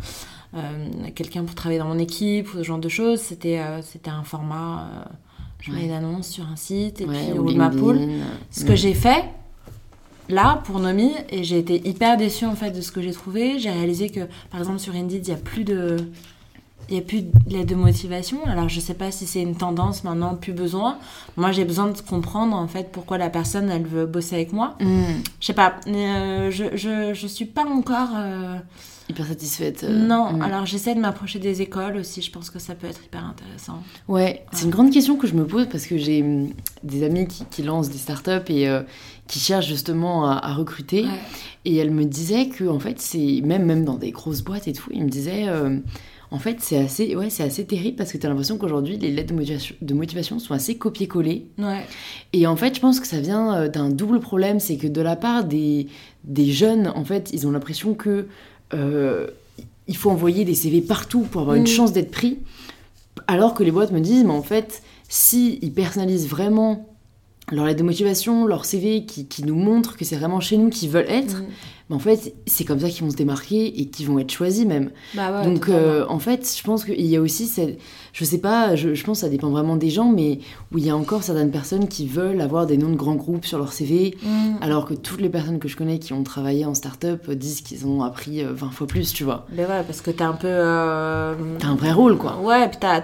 [1.14, 4.24] quelqu'un pour travailler dans mon équipe ou ce genre de choses, c'était euh, c'était un
[4.24, 4.80] format.
[4.82, 5.04] euh,
[5.60, 5.84] je mets Ouais.
[5.86, 7.68] une annonce sur un site et Ouais, puis ou ma.
[7.68, 9.24] LinkedIn, Ce que j'ai fait
[10.28, 13.58] là pour Nomi et j'ai été hyper déçue en fait de ce que j'ai trouvé.
[13.58, 15.96] J'ai réalisé que par exemple sur Indeed, il y a plus de
[16.88, 18.38] il y a plus de motivation.
[18.46, 20.96] Alors je sais pas si c'est une tendance maintenant, plus besoin.
[21.36, 24.76] Moi, j'ai besoin de comprendre en fait pourquoi la personne elle veut bosser avec moi.
[24.80, 25.02] Mm.
[25.40, 28.56] Je sais pas, mais, euh, je, je je suis pas encore euh,
[29.10, 29.84] Hyper satisfaite.
[29.84, 30.42] euh, non, mm.
[30.42, 33.82] alors j'essaie de m'approcher des écoles aussi, je pense que ça peut être hyper intéressant.
[34.08, 36.50] Ouais, c'est une grande question que je me pose parce que j'ai hum,
[36.84, 38.82] des amis qui, qui lancent des startups et euh,
[39.26, 41.02] qui cherchent justement à, à recruter.
[41.04, 41.10] Ouais.
[41.64, 44.72] Et elle me disait que, en fait, c'est même, même dans des grosses boîtes et
[44.72, 45.78] tout, il me disait, euh,
[46.30, 49.10] en fait, c'est assez, ouais, c'est assez terrible parce que tu as l'impression qu'aujourd'hui, les
[49.10, 51.48] lettres de motivation, de motivation sont assez copiées-collées.
[51.58, 51.84] Ouais.
[52.32, 55.16] Et en fait, je pense que ça vient d'un double problème, c'est que de la
[55.16, 55.88] part des,
[56.24, 58.28] des jeunes, en fait, ils ont l'impression que
[58.74, 59.26] euh,
[59.88, 61.66] il faut envoyer des CV partout pour avoir une Mm.
[61.66, 62.38] chance d'être pris,
[63.26, 66.86] alors que les boîtes me disent, mais en fait, si ils personnalisent vraiment
[67.52, 70.70] leur lettre de motivation, leur CV, qui, qui nous montre que c'est vraiment chez nous
[70.70, 71.46] qu'ils veulent être, Mm.
[71.90, 74.64] ben en fait, c'est comme ça qu'ils vont se démarquer et qu'ils vont être choisis
[74.64, 74.90] même.
[75.16, 77.80] Bah ouais, Donc, euh, en fait, je pense qu'il y a aussi, cette-
[78.12, 80.38] je sais pas, je, je pense que ça dépend vraiment des gens, mais
[80.72, 83.44] où il y a encore certaines personnes qui veulent avoir des noms de grands groupes
[83.46, 84.58] sur leur CV, Mm.
[84.60, 87.62] alors que toutes les personnes que je connais qui ont travaillé en start-up euh, disent
[87.62, 89.46] qu'ils ont appris euh, 20 fois plus, tu vois.
[89.50, 90.46] Ben ouais, parce que t'as un peu.
[90.48, 92.38] euh, T'as un vrai rôle, quoi.
[92.40, 93.00] Ouais, puis t'as,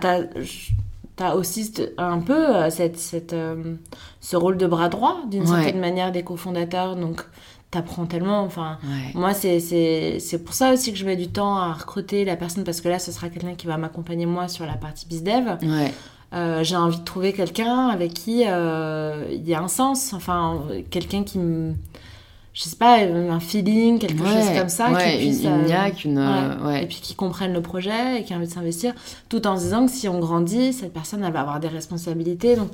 [1.16, 3.74] t'as, aussi un peu euh, cette, cette, euh,
[4.20, 5.48] ce rôle de bras droit, d'une Ouais.
[5.62, 6.94] certaine manière, des cofondateurs.
[6.96, 7.22] Donc,
[7.70, 8.42] t'apprends tellement.
[8.42, 9.12] Enfin, Ouais.
[9.14, 12.80] moi, c'est, pour ça aussi que je mets du temps à recruter la personne, parce
[12.80, 15.58] que là, ce sera quelqu'un qui va m'accompagner, moi, sur la partie bizdev.
[15.62, 15.92] Ouais.
[16.34, 20.12] Euh, j'ai envie de trouver quelqu'un avec qui euh, il y a un sens.
[20.12, 21.74] Enfin, quelqu'un qui me.
[22.58, 24.90] Je sais pas, euh, un feeling, quelque Ouais, chose comme ça.
[24.90, 26.16] ouais, qui puisse, une, une euh, niaque, une.
[26.16, 26.84] euh, Ouais.
[26.84, 28.94] Et puis qui comprennent le projet et qui ont envie de s'investir,
[29.28, 32.56] tout en se disant que si on grandit, cette personne, elle va avoir des responsabilités.
[32.56, 32.70] Donc,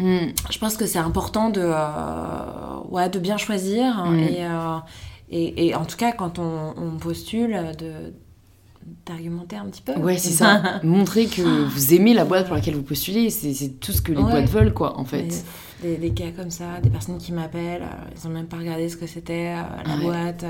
[0.00, 0.32] Mm.
[0.50, 3.84] je pense que c'est important de, euh, ouais, de bien choisir.
[3.98, 4.18] hein, Mm.
[4.20, 4.76] Et, euh,
[5.30, 8.12] et, et en tout cas, quand on, on postule, de
[9.06, 9.92] d'argumenter un petit peu.
[9.94, 10.60] Ouais, c'est ça.
[10.82, 14.22] Montrer que vous aimez la boîte pour laquelle vous postulez, c'est tout ce que les
[14.22, 15.22] boîtes veulent, quoi, en fait.
[15.22, 15.34] Mais
[15.84, 18.88] Des, des gars comme ça, des personnes qui m'appellent, euh, ils ont même pas regardé
[18.88, 20.02] ce que c'était, euh, la Ouais.
[20.02, 20.44] boîte.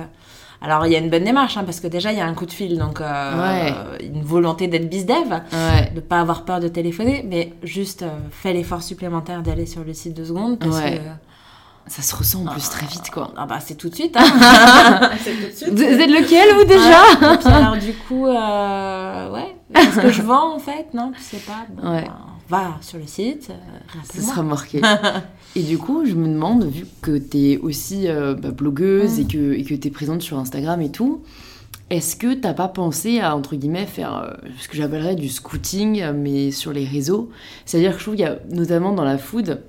[0.63, 2.35] Alors, il y a une bonne démarche, hein, parce que déjà, il y a un
[2.35, 5.29] coup de fil, donc euh, une volonté d'être bizdev.
[5.53, 5.91] Ouais.
[5.95, 9.93] de pas avoir peur de téléphoner, mais juste euh, fais l'effort supplémentaire d'aller sur le
[9.93, 10.99] site deux secondes parce Ouais.
[10.99, 13.33] que Ça se ressent en plus très vite, quoi.
[13.37, 14.17] ah bah c'est tout de suite.
[14.17, 14.25] Hein.
[15.23, 15.69] c'est tout de suite.
[15.75, 17.35] Vous êtes lequel, vous, déjà Ouais.
[17.35, 20.87] Et puis alors du coup, euh, ouais, est-ce que je vends en fait?
[20.95, 21.67] Non, tu sais pas.
[21.69, 22.03] Bon, Ouais.
[22.05, 22.15] ben,
[22.49, 23.55] va sur le site, euh,
[23.93, 24.31] Ce rappelle-moi.
[24.31, 24.81] sera marqué.
[25.57, 29.25] et du coup, je me demande, vu que tu es aussi euh, bah, blogueuse et
[29.27, 31.23] que et que tu es présente sur Instagram et tout,
[31.91, 36.01] est-ce que t'as pas pensé à, entre guillemets, faire euh, ce que j'appellerais du scouting,
[36.03, 37.31] euh, mais sur les réseaux?
[37.67, 39.63] C'est-à-dire que je trouve qu'il y a, notamment dans la food,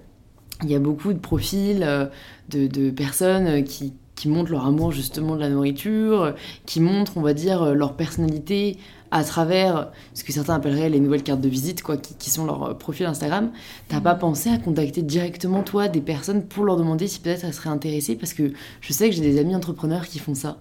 [0.63, 2.05] il y a beaucoup de profils euh,
[2.49, 6.31] de, de personnes euh, qui, qui montrent leur amour justement de la nourriture, euh,
[6.65, 8.77] qui montrent, on va dire, euh, leur personnalité
[9.15, 12.45] à travers ce que certains appelleraient les nouvelles cartes de visite, quoi, qui, qui sont
[12.45, 13.51] leurs euh, profils Instagram.
[13.87, 17.53] T'as pas pensé à contacter directement, toi, des personnes pour leur demander si peut-être elles
[17.53, 18.15] seraient intéressées?
[18.15, 18.51] Parce que
[18.81, 20.57] je sais que j'ai des amis entrepreneurs qui font ça.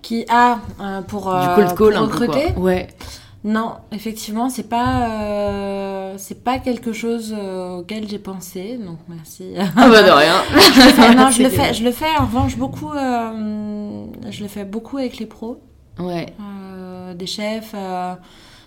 [0.00, 2.52] Qui a euh, pour, du euh, cold call, pour un peu, recruter?
[2.56, 2.86] Ouais.
[3.44, 9.54] Non, effectivement, c'est pas euh, c'est pas quelque chose euh, auquel j'ai pensé, donc merci.
[9.58, 10.34] Ah bah de rien.
[10.54, 12.92] Enfin, non, je le fais, je le fais en revanche beaucoup.
[12.92, 15.60] euh, je le fais beaucoup avec les pros,
[15.98, 16.26] Ouais.
[17.12, 18.14] Euh, des chefs, euh,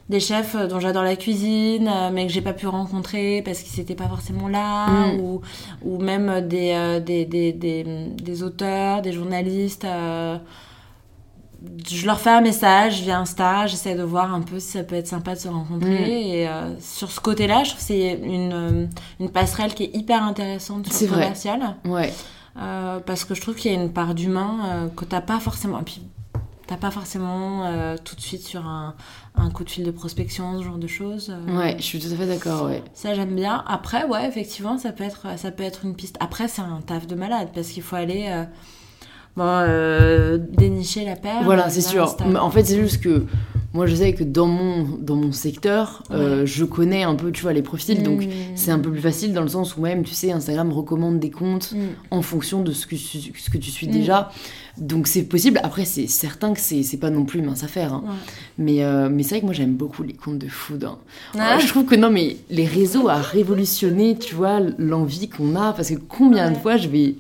[0.10, 3.80] des chefs dont j'adore la cuisine, euh, mais que j'ai pas pu rencontrer parce qu'ils
[3.80, 5.20] n'étaient pas forcément là, Mm.
[5.20, 5.42] ou,
[5.84, 9.86] ou même des, euh, des, des, des, des auteurs, des journalistes.
[9.86, 10.38] euh,
[11.88, 14.96] je leur fais un message via Insta, j'essaie de voir un peu si ça peut
[14.96, 15.90] être sympa de se rencontrer.
[15.90, 16.12] Mm.
[16.12, 18.86] Et euh, sur ce côté-là, je trouve que c'est une, euh,
[19.20, 21.22] une passerelle qui est hyper intéressante sur le vrai.
[21.24, 21.76] commercial.
[21.86, 22.14] Ouais.
[22.62, 25.40] Euh, parce que je trouve qu'il y a une part d'humain euh, que t'as pas
[25.40, 25.80] forcément.
[25.80, 26.02] Et puis,
[26.68, 28.96] t'as pas forcément euh, tout de suite sur un,
[29.36, 31.30] un coup de fil de prospection, ce genre de choses.
[31.32, 32.84] Euh, Ouais, je suis tout à fait d'accord, ouais.
[32.94, 33.64] Ça, j'aime bien.
[33.68, 36.18] Après, ouais, effectivement, ça peut être, ça peut être une piste.
[36.20, 38.26] Après, c'est un taf de malade parce qu'il faut aller.
[38.30, 38.44] euh,
[39.38, 41.44] Bon, euh, dénicher la paire.
[41.44, 42.16] Voilà, c'est sûr.
[42.26, 43.26] Mais En fait, c'est juste que
[43.74, 47.42] moi, je sais que dans mon, dans mon secteur, euh, je connais un peu, tu
[47.42, 48.02] vois, les profils.
[48.02, 48.30] Donc, Mm.
[48.56, 51.32] c'est un peu plus facile dans le sens où même, tu sais, Instagram recommande des
[51.32, 51.80] comptes Mm.
[52.12, 53.92] en fonction de ce que, tu- ce que tu suis Mm.
[53.92, 54.32] déjà.
[54.78, 55.60] Donc, c'est possible.
[55.64, 57.94] Après, c'est certain que c'est c'est pas non plus mince à faire.
[57.94, 58.04] hein.
[58.06, 58.14] Ouais.
[58.58, 60.84] Mais, euh, mais c'est vrai que moi, j'aime beaucoup les comptes de food.
[60.84, 60.98] hein.
[61.40, 61.60] Ah.
[61.60, 65.74] Je trouve que non, mais les réseaux a révolutionné, tu vois, l'envie qu'on a.
[65.74, 67.16] Parce que combien de fois je vais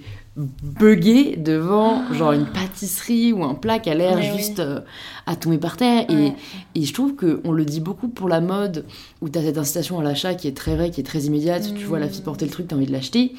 [0.61, 4.81] bugger devant genre une pâtisserie ou un plat qui a l'air juste euh,
[5.25, 6.05] à tomber par terre.
[6.09, 6.33] Et, Ouais.
[6.75, 8.85] et je trouve qu'on le dit beaucoup pour la mode,
[9.21, 11.73] où tu as cette incitation à l'achat qui est très vraie, qui est très immédiate.
[11.75, 13.33] Tu vois la fille porter le truc, tu as envie de l'acheter.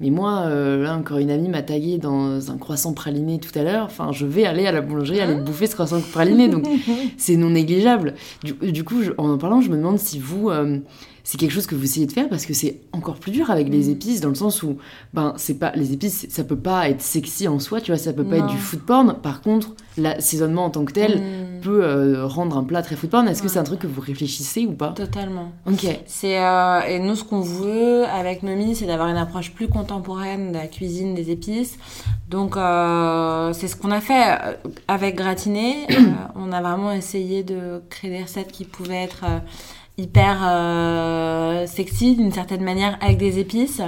[0.00, 3.62] Mais moi, euh, là encore, une amie m'a tagué dans un croissant praliné tout à
[3.62, 3.86] l'heure.
[3.86, 6.48] Enfin, je vais aller à la boulangerie, aller bouffer ce croissant praliné.
[6.48, 6.66] Donc,
[7.16, 8.14] c'est non négligeable.
[8.44, 10.78] Du, du coup, je- en en parlant, je me demande si vous, euh,
[11.28, 13.68] c'est quelque chose que vous essayez de faire parce que c'est encore plus dur avec
[13.68, 14.76] les épices dans le sens où,
[15.12, 18.12] ben, c'est pas les épices, ça peut pas être sexy en soi, tu vois, ça
[18.12, 18.44] peut pas Non.
[18.46, 19.16] être du food porn.
[19.20, 21.60] Par contre, l'assaisonnement en tant que tel Mm.
[21.62, 23.26] peut euh, rendre un plat très food porn.
[23.26, 24.90] Est-ce que c'est un truc que vous réfléchissez ou pas?
[24.92, 25.50] Totalement.
[25.66, 25.84] Ok.
[26.06, 30.52] C'est euh, et nous ce qu'on veut avec Nomi, c'est d'avoir une approche plus contemporaine
[30.52, 31.76] de la cuisine des épices.
[32.30, 34.38] Donc euh, c'est ce qu'on a fait
[34.86, 35.88] avec Gratiné.
[36.36, 39.24] On a vraiment essayé de créer des recettes qui pouvaient être
[39.98, 43.80] hyper euh, sexy d'une certaine manière avec des épices.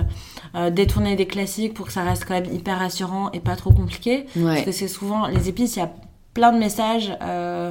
[0.55, 3.71] Euh, détourner des classiques pour que ça reste quand même hyper rassurant et pas trop
[3.71, 4.25] compliqué.
[4.35, 4.65] Parce Ouais.
[4.65, 5.91] que c'est souvent les épices, il y a
[6.33, 7.71] plein de messages, euh,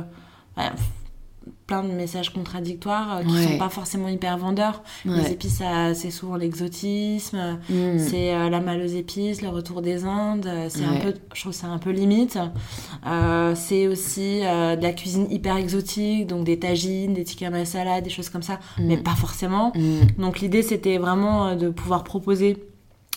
[0.57, 0.63] ouais,
[1.67, 3.43] plein de messages contradictoires euh, qui Ouais.
[3.43, 4.81] sont pas forcément hyper vendeurs.
[5.03, 7.99] Les épices, ça, c'est souvent l'exotisme, Mm.
[7.99, 10.45] c'est euh, la malle aux épices, le retour des Indes.
[10.47, 10.97] euh, C'est Ouais.
[10.97, 12.39] un peu, je trouve c'est un peu limite.
[13.05, 18.09] Euh, c'est aussi de la cuisine hyper exotique, donc des tagines, des tikka masala, des
[18.09, 19.71] choses comme ça, mais pas forcément.
[19.75, 20.21] Mm.
[20.21, 22.63] Donc l'idée c'était vraiment de pouvoir proposer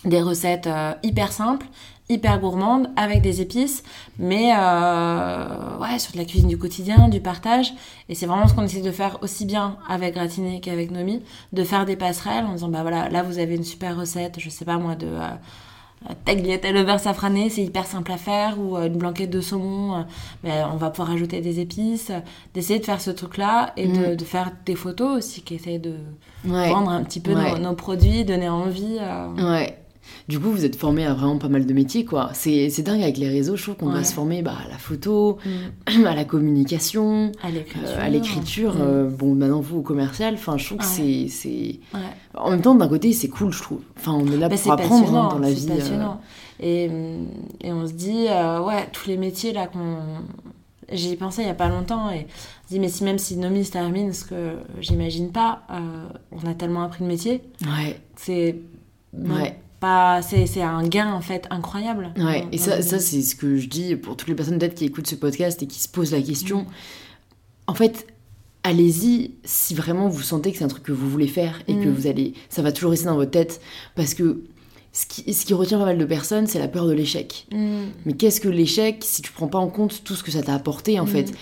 [0.05, 0.69] des recettes
[1.03, 1.67] hyper simples,
[2.11, 3.83] hyper gourmandes, avec des épices,
[4.19, 7.73] mais euh, ouais, sur de la cuisine du quotidien, du partage.
[8.09, 11.65] Et c'est vraiment ce qu'on essaie de faire aussi bien avec Gratiné qu'avec Nomi, de
[11.65, 14.65] faire des passerelles en disant bah voilà, là vous avez une super recette, je sais
[14.65, 15.07] pas moi, de...
[15.07, 15.29] euh,
[16.25, 19.97] tagliatelle au beurre safrané, c'est hyper simple à faire, ou euh, une blanquette de saumon,
[19.99, 20.03] euh,
[20.43, 22.11] ben, on va pouvoir ajouter des épices,
[22.55, 24.17] d'essayer de faire ce truc-là et de, Mm.
[24.17, 25.95] de faire des photos aussi qui essayent de
[26.47, 26.71] Ouais.
[26.71, 27.53] vendre un petit peu Ouais.
[27.53, 28.97] nos, nos produits, donner envie.
[29.39, 29.77] Ouais.
[30.29, 32.31] Du coup, vous êtes formé à vraiment pas mal de métiers, quoi.
[32.35, 34.05] C'est dingue avec les réseaux, je trouve qu'on doit Ouais.
[34.05, 35.39] se former bah, à la photo,
[35.89, 36.05] Mm.
[36.07, 37.89] à la communication, À l'écriture.
[37.99, 38.75] euh, l'écriture.
[38.75, 38.81] Mm.
[38.83, 41.29] euh, bon, maintenant, vous, au commercial, enfin, je trouve que Ouais.
[41.29, 41.81] c'est-.
[41.95, 42.01] Ouais.
[42.35, 43.81] En même temps, d'un côté, c'est cool, je trouve.
[43.99, 45.67] Enfin, on est là Bah, pour apprendre hein, dans la vie.
[45.71, 46.21] euh, passionnant.
[46.61, 47.27] Et, hum,
[47.61, 49.97] et on se dit, euh, ouais, tous les métiers là qu'on.
[50.93, 53.19] J'y ai pensé il y a pas longtemps et on se dit, mais si même
[53.19, 55.79] si Nomi se termine, ce que j'imagine pas, euh,
[56.33, 58.57] on a tellement appris le métier, Ouais, c'est.
[59.17, 59.57] ouais.
[59.81, 62.13] Pas, c'est, c'est un gain en fait incroyable.
[62.19, 64.85] Ouais, et ça, ça c'est ce que je dis pour toutes les personnes peut-être qui
[64.85, 66.61] écoutent ce podcast et qui se posent la question.
[66.63, 66.67] Mm.
[67.67, 68.07] En fait,
[68.63, 71.89] allez-y si vraiment vous sentez que c'est un truc que vous voulez faire et que
[71.89, 71.93] Mm.
[71.95, 73.61] vous allez, ça va toujours rester dans votre tête
[73.95, 74.43] parce que
[74.93, 77.47] ce qui, ce qui retient pas mal de personnes, c'est la peur de l'échec.
[77.51, 77.85] Mm.
[78.05, 80.53] Mais qu'est-ce que l'échec si tu prends pas en compte tout ce que ça t'a
[80.55, 81.33] apporté en fait?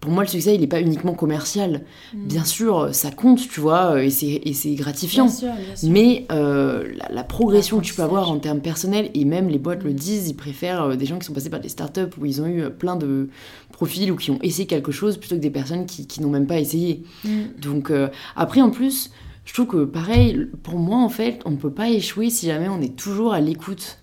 [0.00, 1.82] Pour moi, le succès, il n'est pas uniquement commercial.
[2.14, 2.26] Mm.
[2.26, 5.24] Bien sûr, ça compte, tu vois, et c'est et c'est gratifiant.
[5.26, 5.88] Bien sûr, bien sûr.
[5.90, 9.58] Mais euh, la, la progression que tu peux avoir en termes personnels, et même les
[9.58, 9.94] boîtes le Mm.
[9.94, 12.46] disent, ils préfèrent euh, des gens qui sont passés par des startups où ils ont
[12.46, 13.28] eu euh, plein de
[13.72, 16.46] profils ou qui ont essayé quelque chose plutôt que des personnes qui, qui n'ont même
[16.46, 17.02] pas essayé.
[17.24, 17.30] Mm.
[17.60, 19.10] Donc euh, après, en plus,
[19.44, 22.68] je trouve que pareil, pour moi, en fait, on ne peut pas échouer si jamais
[22.68, 23.98] on est toujours à l'écoute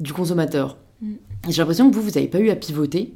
[0.00, 0.78] du consommateur.
[1.02, 1.12] Mm.
[1.48, 3.12] J'ai l'impression que vous, vous n'avez pas eu à pivoter,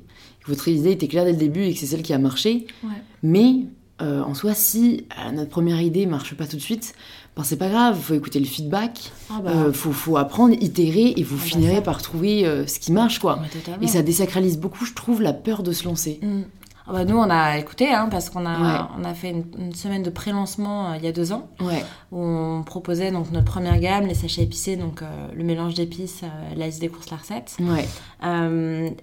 [0.46, 2.66] votre idée était claire dès le début et que c'est celle qui a marché.
[2.83, 2.90] Ouais.
[3.22, 3.66] Mais
[4.00, 6.94] euh, en soi, si euh, notre première idée marche pas tout de suite,
[7.37, 10.55] ben c'est pas grave, il faut écouter le feedback, Ah bah, euh, faut, faut apprendre,
[10.61, 13.40] itérer et vous Ah bah finirez par trouver euh, ce qui marche quoi.
[13.83, 16.18] Et ça désacralise beaucoup, je trouve, la peur de se lancer.
[16.22, 16.42] Mm.
[16.90, 20.03] Ah bah, nous, on a écouté, hein, parce qu'on a, on a fait une, semaine
[20.03, 21.85] de pré-lancement euh, il y a deux ans, ouais.
[22.11, 26.22] où on proposait donc notre première gamme, les sachets épicés, donc euh, le mélange d'épices,
[26.24, 27.57] euh, la liste des courses, la recette.
[27.61, 27.87] Ouais.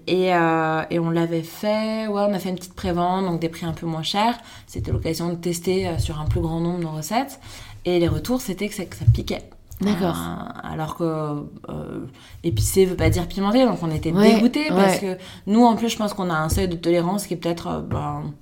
[0.06, 3.64] et, et on l'avait fait, ouais, on a fait une petite pré-vente, donc des prix
[3.64, 4.38] un peu moins chers.
[4.66, 7.40] C'était l'occasion de tester sur un plus grand nombre de recettes.
[7.84, 9.48] Et les retours, c'était que ça, que ça piquait.
[9.80, 10.16] D'accord.
[10.16, 12.06] Euh, alors que euh,
[12.42, 15.96] épicé veut pas dire pimenté, donc on était dégoûtés parce que nous, en plus, je
[15.96, 18.32] pense qu'on a un seuil de tolérance qui est peut-être euh, ben,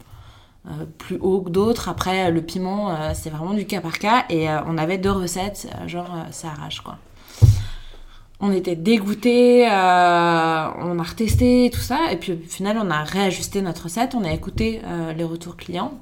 [0.98, 1.88] plus haut que d'autres.
[1.88, 4.24] Après, le piment, c'est vraiment du cas par cas.
[4.30, 6.96] Et on avait deux recettes, genre ça arrache quoi.
[8.40, 13.62] On était dégoûtés, on a retesté tout ça, et puis au final, on a réajusté
[13.62, 14.82] notre recette, on a écouté
[15.16, 15.92] les retours clients.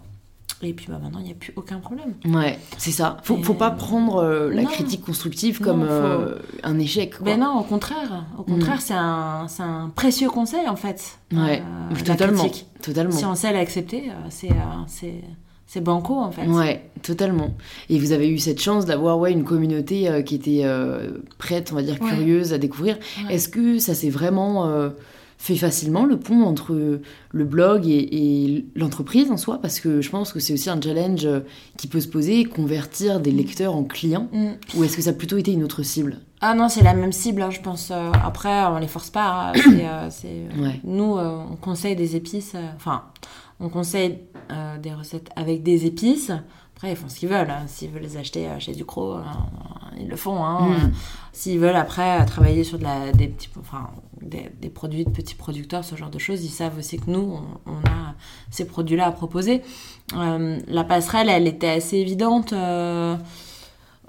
[0.63, 2.15] Et puis bah, maintenant, il n'y a plus aucun problème.
[2.25, 3.19] Ouais, c'est ça.
[3.23, 7.19] Faut, faut pas prendre euh, la critique constructive comme euh, un échec.
[7.19, 7.25] Quoi.
[7.25, 8.25] Ben non, au contraire.
[8.39, 8.81] Au contraire, mm.
[8.81, 11.19] c'est un, un, précieux conseil en fait.
[11.33, 12.47] Ouais, euh, totalement.
[12.83, 13.13] totalement.
[13.13, 14.51] Si on sait l'accepter, c'est
[15.67, 16.47] c'est banco en fait.
[16.47, 17.55] Ouais, totalement.
[17.91, 20.65] Et vous avez eu cette chance d'avoir ouais, une communauté qui était
[21.39, 22.97] prête, on va dire, curieuse à découvrir.
[23.29, 24.91] Est-ce que ça s'est vraiment
[25.45, 27.01] fait facilement le pont entre
[27.33, 31.29] le blog et, l'entreprise en soi parce que je pense que c'est aussi un challenge
[31.77, 33.37] qui peut se poser convertir des mm.
[33.37, 34.53] lecteurs en clients mm.
[34.75, 36.21] ou est-ce que ça a plutôt été une autre cible?
[36.41, 39.53] Ah non c'est la même cible hein, je pense euh, après on les force pas
[39.53, 39.53] hein.
[39.67, 43.03] euh, euh, nous on conseille des épices enfin
[43.61, 44.21] on conseille
[44.83, 46.33] des recettes avec des épices
[46.77, 47.51] après, ils font ce qu'ils veulent.
[47.51, 47.67] Hein.
[47.69, 49.19] S'ils veulent les acheter chez Ducrot,
[49.97, 50.43] ils le font.
[50.43, 50.93] Mm.
[51.35, 53.91] S'ils veulent après travailler sur de la, des petits, enfin,
[54.23, 57.89] des, produits de petits producteurs, ce genre de choses, ils savent aussi que nous, on,
[57.89, 58.15] a
[58.53, 59.61] ces produits-là à proposer.
[60.17, 62.53] Euh, la passerelle, elle était assez évidente.
[62.53, 63.17] Euh,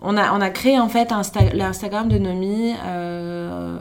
[0.03, 1.11] on, a, on a créé en fait
[1.55, 3.79] l'Instagram de Nomi euh,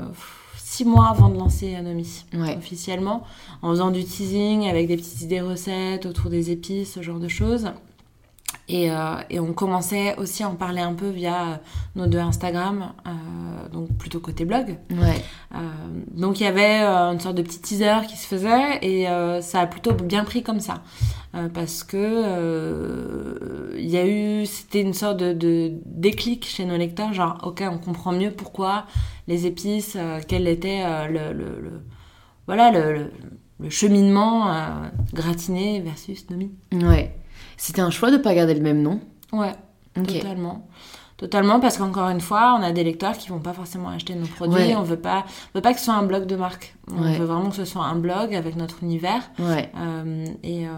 [0.57, 2.25] six mois avant de lancer Nomi
[2.57, 3.25] officiellement,
[3.61, 7.29] en faisant du teasing avec des petites idées recettes autour des épices, ce genre de
[7.29, 7.69] choses.
[8.69, 11.61] Et, euh, et, on commençait aussi à en parler un peu via
[11.97, 14.79] nos deux Instagram, euh, donc plutôt côté blog.
[14.91, 15.23] Ouais.
[15.55, 15.59] Euh,
[16.13, 19.43] donc il y avait euh, une sorte de petit teaser qui se faisait et euh,
[19.43, 20.83] ça a plutôt bien pris comme ça.
[21.53, 27.13] parce que il y a eu, c'était une sorte de, de, déclic chez nos lecteurs,
[27.13, 28.87] genre ok on comprend mieux pourquoi
[29.27, 29.99] les épices,
[30.29, 31.83] quel était le, le, le,
[32.47, 33.11] voilà le,
[33.59, 34.47] le cheminement
[35.13, 36.53] gratiné versus nomi.
[36.73, 37.15] Ouais.
[37.57, 39.01] C'était un choix de ne pas garder le même nom
[39.33, 39.53] Ouais,
[39.95, 40.67] totalement.
[41.17, 44.27] Totalement, parce qu'encore une fois, on a des lecteurs qui vont pas forcément acheter nos
[44.27, 44.75] produits.
[44.77, 46.75] On veut pas, veut pas que ce soit un blog de marque.
[46.91, 49.71] On veut vraiment que ce soit un blog avec notre univers ouais.
[49.81, 50.71] euh, et, euh,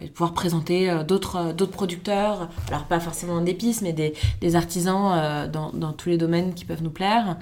[0.00, 2.48] et, pouvoir présenter euh, d'autres euh, d'autres producteurs.
[2.68, 6.64] Alors pas forcément d'épices, mais des, des artisans euh, dans, dans, tous les domaines qui
[6.64, 7.36] peuvent nous plaire,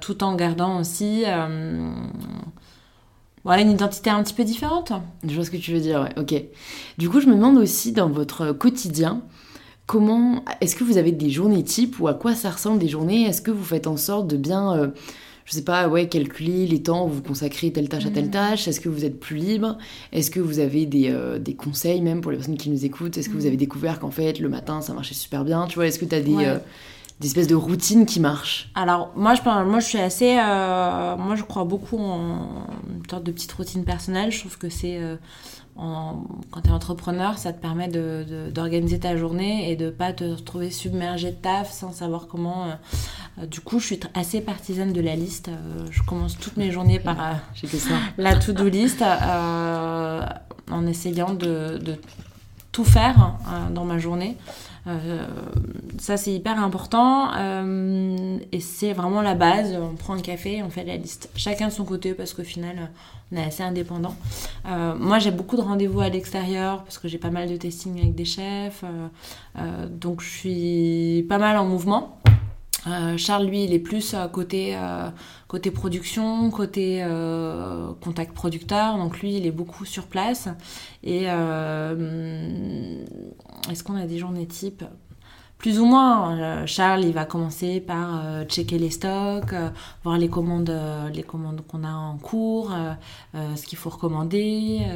[0.00, 1.24] tout en gardant aussi
[3.46, 4.92] Ouais, une identité un petit peu différente.
[5.26, 6.34] Je vois ce que tu veux dire, ouais, ok.
[6.98, 9.22] Du coup, je me demande aussi dans votre quotidien,
[9.86, 13.22] comment est-ce que vous avez des journées types ou à quoi ça ressemble des journées?
[13.22, 14.88] Est-ce que vous faites en sorte de bien, euh,
[15.44, 18.32] je sais pas, ouais, calculer les temps où vous consacrez telle tâche à telle mm.
[18.32, 18.66] tâche?
[18.66, 19.78] Est-ce que vous êtes plus libre?
[20.12, 23.16] Est-ce que vous avez des, euh, des, conseils même pour les personnes qui nous écoutent?
[23.16, 23.48] Est-ce que vous mm.
[23.48, 25.68] avez découvert qu'en fait le matin ça marchait super bien?
[25.68, 26.58] Tu vois, est-ce que tu as des, euh,
[27.20, 30.38] des espèces de routines qui marchent Alors, moi, je, moi, je suis assez.
[30.38, 34.30] Euh, moi, je crois beaucoup en une sorte de petite routine personnelle.
[34.30, 34.98] Je trouve que c'est.
[34.98, 35.16] Euh,
[35.76, 40.24] quand tu es entrepreneur, ça te permet d'organiser de, ta journée et de pas te
[40.24, 42.66] retrouver submergé de taf sans savoir comment.
[43.38, 45.50] Euh, du coup, je suis assez partisane de la liste.
[45.90, 47.16] je commence toutes mes journées par
[48.16, 51.96] la to-do list en essayant de, de
[52.72, 54.38] tout faire hein, dans ma journée.
[54.86, 55.26] Euh,
[55.98, 57.32] ça, c'est hyper important.
[57.36, 59.76] Euh, et c'est vraiment la base.
[59.80, 61.30] On prend un café, on fait la liste.
[61.36, 62.90] Chacun de son côté, parce qu'au final,
[63.32, 64.14] on est assez indépendant.
[64.66, 67.98] Euh, moi, j'ai beaucoup de rendez-vous à l'extérieur, parce que j'ai pas mal de testing
[67.98, 68.84] avec des chefs.
[69.90, 72.18] donc, je suis pas mal en mouvement.
[72.86, 75.10] Euh, Charles, lui, il est plus euh, côté, euh,
[75.48, 77.04] côté production, côté
[78.00, 78.96] contact producteur.
[78.98, 80.48] Donc lui, il est beaucoup sur place.
[81.02, 83.02] Et est-ce
[83.84, 84.84] qu'on a des journées types?
[85.58, 86.66] Plus ou moins.
[86.66, 89.54] Charles, il va commencer par checker les stocks,
[90.04, 90.72] voir les commandes,
[91.12, 92.72] les commandes qu'on a en cours,
[93.34, 94.86] ce qu'il faut recommander,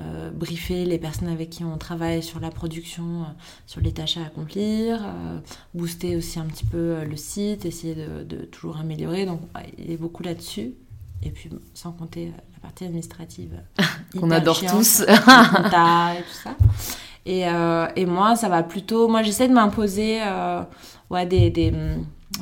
[0.00, 3.32] euh, briefer les personnes avec qui on travaille sur la production, euh,
[3.66, 5.40] sur les tâches à accomplir, euh,
[5.74, 9.26] booster aussi un petit peu le site, essayer de, toujours améliorer.
[9.26, 9.40] Donc
[9.76, 10.74] il est beaucoup là-dessus.
[11.24, 13.60] Et puis sans compter la partie administrative.
[14.20, 15.00] Qu'on adore tous.
[15.00, 16.56] et tout ça.
[17.30, 17.42] Et,
[17.96, 19.06] et, moi, ça va plutôt.
[19.06, 20.18] Moi, j'essaie de m'imposer
[21.10, 21.74] ouais, des, des,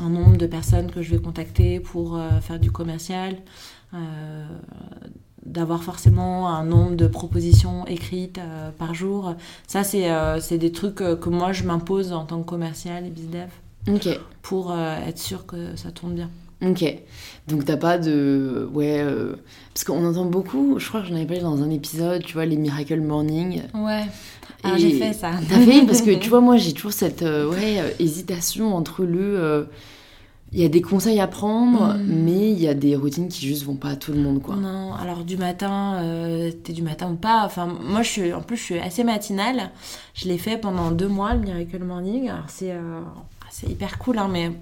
[0.00, 3.36] un nombre de personnes que je vais contacter pour faire du commercial
[5.46, 9.34] d'avoir forcément un nombre de propositions écrites euh, par jour.
[9.66, 13.10] Ça, c'est euh, des trucs euh, que moi, je m'impose en tant que commercial et
[13.10, 13.48] bizdev
[13.88, 14.08] Ok.
[14.42, 16.30] pour euh, être sûr que ça tourne bien.
[16.64, 16.84] Ok.
[17.48, 18.68] Donc t'as pas de...
[18.72, 19.00] Ouais...
[19.00, 19.34] euh,
[19.74, 22.46] Parce qu'on entend beaucoup, je crois que j'en avais parlé dans un épisode, tu vois,
[22.46, 23.62] les Miracle Morning.
[23.74, 24.04] Ouais.
[24.64, 25.32] Alors Et j'ai fait ça.
[25.48, 29.04] T'as fait Parce que tu vois, moi j'ai toujours cette euh, ouais, euh, hésitation entre
[29.04, 29.68] le...
[30.52, 32.04] Il y a des conseils à prendre, Mm.
[32.24, 34.54] mais il y a des routines qui juste vont pas à tout le monde, quoi.
[34.54, 37.42] Non, alors du matin, euh, t'es du matin ou pas.
[37.44, 39.70] Enfin, moi, je suis, en plus, je suis assez matinale.
[40.14, 42.28] Je l'ai fait pendant deux mois, le Miracle Morning.
[42.30, 43.00] Alors, c'est euh,
[43.50, 44.52] c'est hyper cool, hein, mais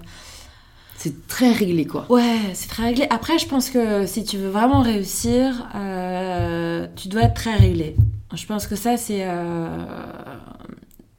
[0.97, 2.05] C'est très réglé, quoi.
[2.09, 3.05] ouais, c'est très réglé.
[3.09, 7.95] Après, je pense que si tu veux vraiment réussir, euh, tu dois être très réglé.
[8.33, 9.21] Je pense que ça, c'est.
[9.23, 9.67] Euh,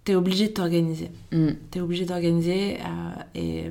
[0.05, 1.11] t'es obligé de t'organiser.
[1.33, 1.49] Mm.
[1.71, 3.65] T'es obligé d'organiser euh, et,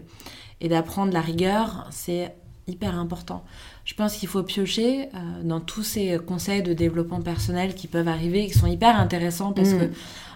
[0.62, 2.34] et d'apprendre la rigueur, c'est
[2.68, 3.44] hyper important.
[3.84, 8.08] Je pense qu'il faut piocher euh, dans tous ces conseils de développement personnel qui peuvent
[8.08, 9.80] arriver et qui sont hyper intéressants parce Mm.
[9.80, 9.86] que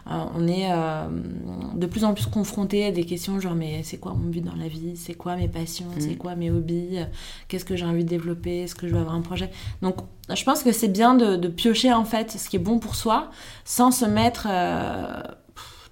[0.09, 1.07] on est euh,
[1.75, 4.55] de plus en plus confronté à des questions genre mais c'est quoi mon but dans
[4.55, 4.97] la vie?
[4.97, 5.87] C'est quoi mes passions?
[5.95, 5.99] Mm.
[6.01, 6.99] C'est quoi mes hobbies?
[7.47, 8.63] Qu'est-ce que j'ai envie de développer?
[8.63, 9.51] Est-ce que je veux avoir un projet?
[9.81, 9.97] Donc
[10.33, 12.95] je pense que c'est bien de, de piocher en fait ce qui est bon pour
[12.95, 13.29] soi
[13.65, 15.21] sans se mettre euh,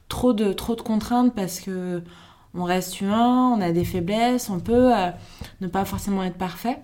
[0.10, 2.02] trop de trop de contraintes parce que
[2.54, 5.12] on reste humain, on a des faiblesses, on peut euh,
[5.62, 6.80] ne pas forcément être parfait.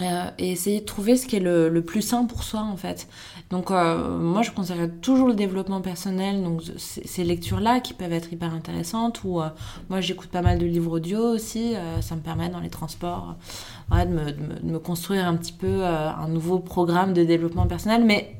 [0.00, 2.76] Euh, et essayer de trouver ce qui est le, le plus sain pour soi en
[2.76, 3.06] fait.
[3.50, 8.32] Donc euh, moi je conseillerais toujours le développement personnel, donc ces lectures-là qui peuvent être
[8.32, 9.48] hyper intéressantes, ou euh,
[9.90, 13.36] moi j'écoute pas mal de livres audio aussi, euh, ça me permet dans les transports
[13.92, 17.22] ouais, de, me, de me- de me construire un petit peu un nouveau programme de
[17.22, 18.34] développement personnel, mais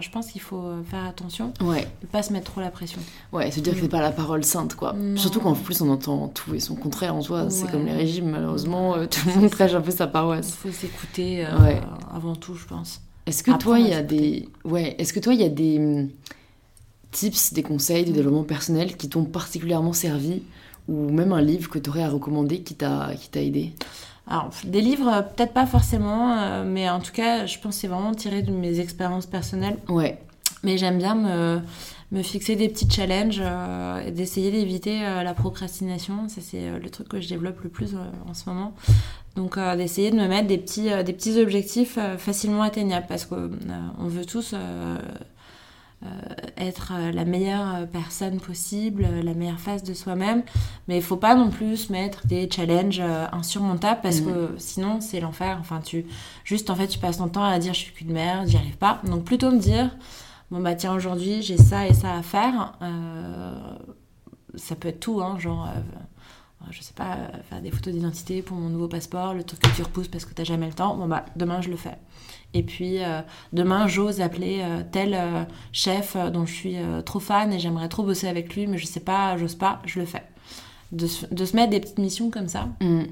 [0.00, 1.86] je pense qu'il faut faire attention, Ouais.
[2.02, 2.98] ne pas se mettre trop la pression.
[3.32, 4.94] Ouais, se dire que c'est pas la parole sainte, quoi.
[4.94, 5.16] Non.
[5.16, 7.50] Surtout qu'en plus, on entend tout et son contraire en soi.
[7.50, 10.50] C'est comme les régimes, malheureusement, euh, tout le monde prêche un peu sa Il paroisse.
[10.56, 11.80] faut s'écouter euh, Ouais.
[12.12, 13.00] avant tout, je pense.
[13.26, 14.48] Est-ce que toi, y a des...
[14.64, 16.08] Ouais, est-ce que toi, il y a des hum,
[17.12, 18.14] tips, des conseils de Mm.
[18.14, 20.42] développement personnel qui t'ont particulièrement servi
[20.88, 23.72] ou même un livre que tu aurais à recommander qui t'a aidé?
[24.26, 27.80] Alors, des livres, euh, peut-être pas forcément, euh, mais en tout cas, je pense que
[27.82, 29.76] c'est vraiment tiré de mes expériences personnelles.
[29.88, 30.18] Ouais.
[30.62, 31.60] Mais j'aime bien me,
[32.12, 36.28] me fixer des petits challenges euh, et d'essayer d'éviter euh, la procrastination.
[36.28, 37.98] Ça, c'est euh, le truc que je développe le plus euh,
[38.28, 38.74] en ce moment.
[39.36, 43.06] Donc, euh, d'essayer de me mettre des petits, euh, des petits objectifs euh, facilement atteignables
[43.08, 43.50] parce qu'on
[43.98, 44.98] on veut tous euh,
[46.02, 46.06] euh,
[46.56, 50.42] être la meilleure personne possible, euh, la meilleure face de soi-même.
[50.88, 54.26] Mais il faut pas non plus se mettre des challenges euh, insurmontables parce Mhm.
[54.26, 55.58] que sinon, c'est l'enfer.
[55.60, 56.06] Enfin, tu,
[56.42, 58.78] juste, en fait, tu passes ton temps à dire je suis qu'une merde, j'y arrive
[58.78, 59.00] pas.
[59.04, 59.90] Donc, plutôt me dire
[60.50, 63.54] bon bah tiens aujourd'hui j'ai ça et ça à faire Euh,
[64.56, 65.80] ça peut être tout hein genre euh,
[66.70, 69.68] je sais pas euh, faire des photos d'identité pour mon nouveau passeport le truc que
[69.76, 71.96] tu repousses parce que t'as jamais le temps bon bah demain je le fais
[72.52, 73.20] et puis euh,
[73.52, 75.16] demain j'ose appeler tel
[75.72, 76.76] chef dont je suis
[77.06, 80.00] trop fan et j'aimerais trop bosser avec lui mais je sais pas j'ose pas je
[80.00, 80.24] le fais
[80.92, 83.02] de se, de se mettre des petites missions comme ça Mm.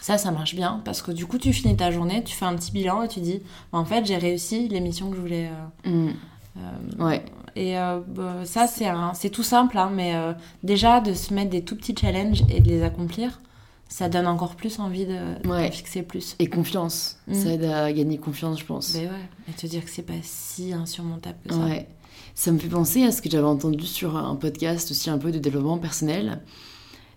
[0.00, 2.54] ça, ça marche bien parce que du coup, tu finis ta journée, tu fais un
[2.54, 3.40] petit bilan et tu dis,
[3.72, 5.48] Bah, en fait, j'ai réussi les missions que je voulais.
[5.86, 6.08] Mm.
[6.56, 7.24] Euh, Ouais.
[7.56, 10.32] Et euh, bah, ça, c'est un- c'est tout simple, hein, mais euh,
[10.62, 13.40] déjà de se mettre des tout petits challenges et de les accomplir,
[13.88, 16.34] ça donne encore plus envie de, fixer plus.
[16.38, 17.18] Et confiance.
[17.28, 17.34] Mm.
[17.34, 18.92] Ça aide à gagner confiance, je pense.
[18.92, 21.60] Ben ouais, et te dire que c'est pas si insurmontable que ça.
[21.60, 21.88] Ouais.
[22.34, 25.30] Ça me fait penser à ce que j'avais entendu sur un podcast aussi un peu
[25.30, 26.40] de développement personnel.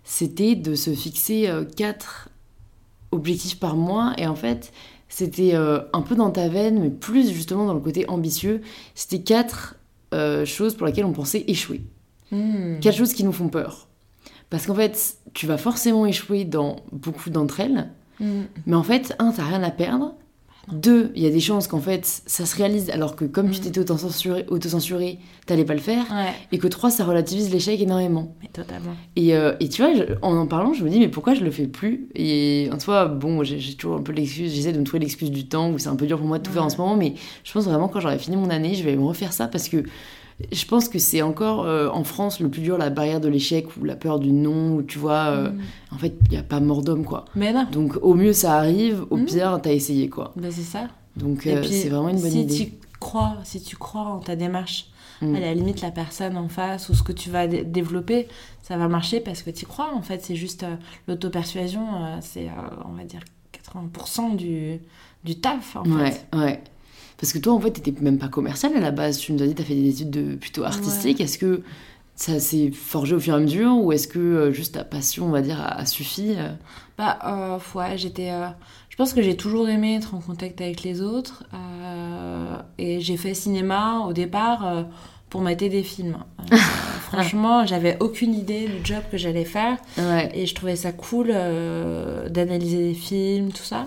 [0.04, 2.28] C'était de se fixer quatre
[3.10, 4.14] objectifs par mois.
[4.16, 4.72] Et en fait,
[5.08, 8.60] c'était euh, un peu dans ta veine, mais plus justement dans le côté ambitieux.
[8.94, 9.76] C'était quatre
[10.14, 11.82] euh, choses pour lesquelles on pensait échouer.
[12.30, 12.78] Hmm.
[12.80, 13.88] Quatre choses qui nous font peur.
[14.50, 17.90] Parce qu'en fait, tu vas forcément échouer dans beaucoup d'entre elles.
[18.20, 18.42] Hmm.
[18.66, 20.14] Mais en fait, un, t'as rien à perdre.
[20.72, 23.60] Deux, il y a des chances qu'en fait, ça se réalise alors que comme tu
[23.60, 23.62] Mm.
[23.64, 26.04] t'étais autocensuré, autocensuré t'allais pas le faire.
[26.10, 28.34] Ouais, Et que trois, ça relativise l'échec énormément.
[28.42, 28.94] mais totalement.
[29.16, 31.42] Et, euh, et tu vois, je- en en parlant, je me dis, mais pourquoi je
[31.42, 32.08] le fais plus?
[32.14, 35.30] Et en soi, bon, j'ai j'ai toujours un peu l'excuse, j'essaie de me trouver l'excuse
[35.30, 36.96] du temps, où c'est un peu dur pour moi de tout faire en ce moment,
[36.96, 37.14] mais
[37.44, 39.82] je pense vraiment quand j'aurai fini mon année, je vais me refaire ça parce que
[40.52, 43.66] je pense que c'est encore euh, en France le plus dur, la barrière de l'échec
[43.76, 45.60] ou la peur du non, ou tu vois, euh, Hmm.
[45.94, 47.24] en fait, il n'y a pas mort d'homme, quoi.
[47.34, 49.24] Mais non, Donc au mieux ça arrive, au Mm.
[49.24, 50.32] pire t'as essayé quoi.
[50.36, 50.88] ben c'est ça.
[51.16, 52.54] Donc euh, c'est vraiment une bonne si idée.
[52.66, 54.86] tu crois, si tu crois en ta démarche,
[55.20, 55.34] Mm.
[55.34, 58.28] à la limite la personne en face ou ce que tu vas dé- développer,
[58.62, 59.90] ça va marcher parce que tu crois.
[59.92, 60.76] En fait, c'est juste euh,
[61.08, 61.84] l'auto-persuasion,
[62.20, 62.48] c'est,
[62.88, 63.20] on va dire,
[63.52, 64.78] 80% du,
[65.24, 66.26] du taf, en Ouais, fait.
[66.36, 66.62] ouais.
[67.18, 69.46] Parce que toi en fait t'étais même pas commercial à la base, tu nous as
[69.46, 71.20] dit t'as fait des études de plutôt artistiques.
[71.20, 71.62] Est-ce que
[72.14, 75.26] ça s'est forgé au fur et à mesure ou est-ce que euh, juste ta passion
[75.26, 76.50] on va dire a, a suffi euh?
[76.96, 78.32] Bah, euh, ouais, j'étais.
[78.88, 81.44] je pense que j'ai toujours aimé être en contact avec les autres.
[82.78, 84.86] et j'ai fait cinéma au départ
[85.30, 86.18] pour mater des films.
[87.02, 89.76] franchement, j'avais aucune idée du job que j'allais faire.
[90.34, 93.86] Et je trouvais ça cool d'analyser des films, tout ça.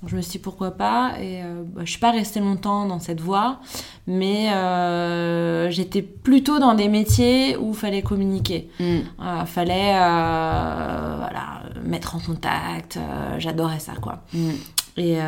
[0.00, 1.14] Donc je me suis dit pourquoi pas.
[1.20, 3.60] Et euh, bah, je suis pas restée longtemps dans cette voie,
[4.06, 8.70] mais euh, j'étais plutôt dans des métiers où il fallait communiquer.
[8.80, 9.02] Il mm.
[9.20, 12.98] euh, fallait voilà, mettre en contact.
[13.38, 14.22] J'adorais ça, quoi.
[14.32, 14.50] Mm.
[14.96, 15.18] Et,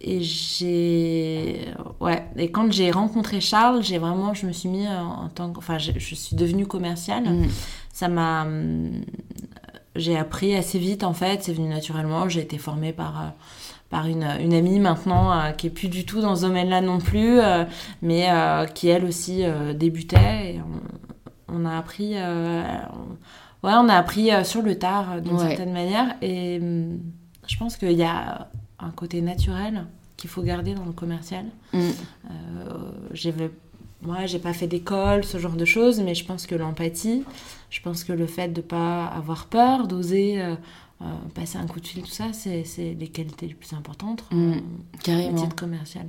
[0.00, 1.68] et j'ai.
[2.00, 2.24] Ouais.
[2.36, 4.34] Et quand j'ai rencontré Charles, j'ai vraiment.
[4.34, 5.58] Je me suis mis en, tant que.
[5.58, 7.24] Enfin, je, suis devenue commerciale.
[7.24, 7.48] Mm.
[7.92, 8.46] Ça m'a
[9.96, 12.28] j'ai appris assez vite en fait, c'est venu naturellement.
[12.28, 13.28] J'ai été formée par, euh,
[13.90, 16.98] par une, une amie maintenant euh, qui est plus du tout dans ce domaine-là non
[16.98, 17.64] plus, euh,
[18.00, 18.28] mais
[18.74, 20.54] qui elle aussi débutait.
[20.54, 20.60] Et
[21.48, 22.72] on, a appris, ouais,
[23.62, 26.16] on a appris sur le tard d'une certaine manière.
[26.22, 27.00] Et hum,
[27.46, 29.84] je pense qu'il y a un côté naturel
[30.16, 31.44] qu'il faut garder dans le commercial.
[31.72, 31.90] Mm.
[33.12, 33.50] j'avais
[34.02, 37.24] moi, j'ai pas fait d'école, ce genre de choses, mais je pense que l'empathie,
[37.72, 40.54] je pense que le fait de pas avoir peur, d'oser euh,
[41.00, 41.04] euh,
[41.34, 44.56] passer un coup de fil, tout ça, c'est les qualités les plus importantes mmh,
[45.02, 45.48] carrément.
[45.48, 46.04] commercial.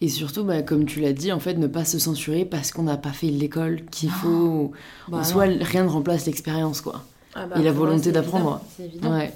[0.00, 2.84] Et surtout, bah, comme tu l'as dit, en fait, ne pas se censurer parce qu'on
[2.84, 4.18] n'a pas fait l'école qu'il ah.
[4.22, 4.72] faut.
[5.08, 7.04] Bah soit rien ne remplace l'expérience, quoi.
[7.34, 8.62] Ah bah, et la volonté d'apprendre.
[8.74, 9.12] C'est évident.
[9.12, 9.34] Ouais.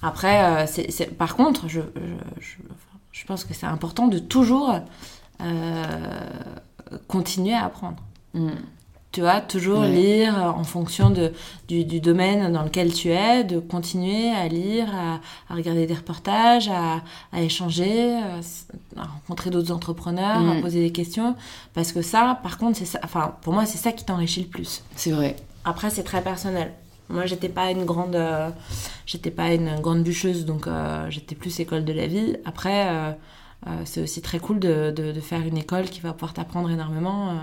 [0.00, 1.82] Après, euh, par contre, je,
[2.40, 2.56] je,
[3.12, 4.80] je, pense que c'est important de toujours
[7.06, 8.02] continuer à apprendre.
[8.32, 8.48] Mm.
[9.18, 11.32] Tu vois, toujours lire en fonction de,
[11.66, 17.02] du, domaine dans lequel tu es, de continuer à lire, à, regarder des reportages, à,
[17.42, 18.16] échanger,
[18.96, 20.60] à rencontrer d'autres entrepreneurs, à mm.
[20.60, 21.34] poser des questions.
[21.74, 24.46] Parce que ça, par contre, c'est ça, enfin, pour moi, c'est ça qui t'enrichit le
[24.46, 24.84] plus.
[24.94, 25.34] C'est vrai.
[25.64, 26.70] Après, c'est très personnel.
[27.08, 28.50] Moi, j'étais pas une grande, euh,
[29.04, 32.36] j'étais pas une grande bûcheuse, donc euh, j'étais plus école de la vie.
[32.44, 33.10] Après, euh,
[33.66, 37.36] euh, c'est aussi très cool de, de, faire une école qui va pouvoir t'apprendre énormément.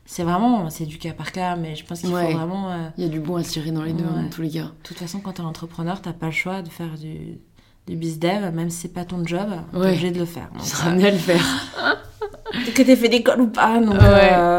[0.00, 0.06] Euh.
[0.06, 2.70] c'est vraiment, c'est du cas par cas, mais je pense qu'il faut vraiment.
[2.70, 4.64] Euh, Il y a du bon à tirer dans les deux, dans tous les cas.
[4.64, 7.38] De toute façon, quand t'es entrepreneur, t'as pas le choix de faire du,
[7.86, 10.50] du bizdev, même si c'est pas ton job, t'es obligé de le faire.
[10.52, 11.44] Donc, sera mieux à le faire.
[12.74, 13.98] que t'aies fait l'école ou pas, donc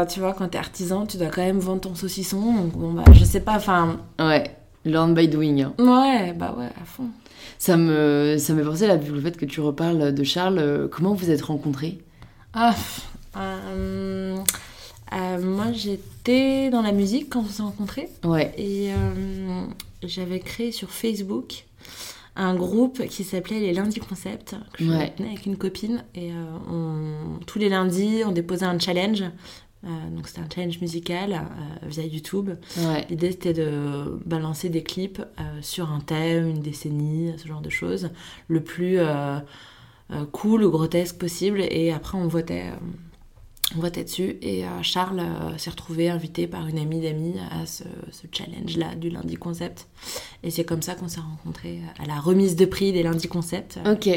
[0.08, 3.04] tu vois, quand t'es artisan, tu dois quand même vendre ton saucisson, donc bon, bah,
[3.12, 3.98] je sais pas, enfin.
[4.18, 4.44] Ouais,
[4.84, 5.62] learn by doing.
[5.62, 5.72] Hein.
[5.78, 7.08] Ouais, bah ouais, à fond.
[7.58, 10.58] Ça me, ça pensé là, vu le fait que tu reparles de Charles.
[10.58, 11.98] Euh, comment vous êtes rencontrés?
[12.54, 12.74] Ah,
[13.36, 14.36] euh,
[15.12, 18.08] euh, moi j'étais dans la musique quand on s'est rencontrés.
[18.24, 18.52] Ouais.
[18.56, 18.90] Et
[20.02, 21.66] j'avais créé sur Facebook
[22.34, 25.12] un groupe qui s'appelait les Lundis Concept, que je ouais.
[25.18, 26.04] avec une copine.
[26.14, 26.30] Et
[27.46, 29.24] tous les lundis, on déposait un challenge
[29.84, 32.50] euh, donc c'était un challenge musical euh, via YouTube.
[33.10, 37.70] L'idée c'était de balancer des clips euh, sur un thème, une décennie, ce genre de
[37.70, 38.10] choses,
[38.48, 38.98] le plus
[40.30, 41.60] cool ou grotesque possible.
[41.60, 42.70] Et après on votait,
[43.76, 44.36] on votait dessus.
[44.42, 45.22] Et Charles
[45.58, 49.88] s'est retrouvé invité par une amie d'amis à ce, ce challenge-là du lundi concept.
[50.42, 53.78] Et c'est comme ça qu'on s'est rencontrés à la remise de prix des lundis concept.
[53.86, 54.08] Ok.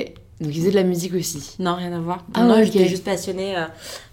[0.41, 2.25] Donc ils faisaient de la musique aussi Non, rien à voir.
[2.33, 3.67] Ah, non, j'étais juste passionnée, euh,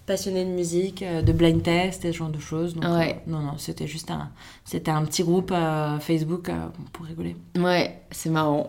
[0.07, 2.75] passionnée de musique, euh, de blind test et ce genre de choses.
[2.75, 3.21] Donc, ouais.
[3.27, 4.31] Euh, non, non, c'était juste un,
[4.65, 5.53] c'était un petit groupe
[6.01, 6.49] Facebook
[6.93, 7.37] pour rigoler.
[7.59, 8.69] Ouais, c'est marrant.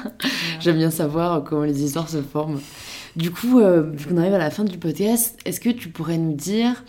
[0.60, 2.60] J'aime bien savoir comment les histoires se forment.
[3.16, 6.34] Du coup, vu qu'on arrive à la fin du podcast, est-ce que tu pourrais nous
[6.34, 6.84] dire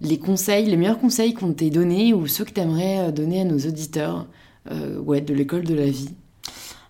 [0.00, 3.44] les conseils, les meilleurs conseils qu'on t'ait donnés ou ceux que tu aimerais donner à
[3.44, 4.26] nos auditeurs
[4.70, 6.14] ouais, de l'école de la vie?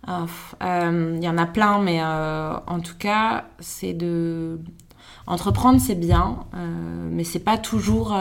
[0.07, 0.27] Il
[0.63, 4.59] euh, y en a plein, mais euh, en tout cas, c'est de
[5.27, 8.17] entreprendre, c'est bien, euh, mais c'est pas toujours,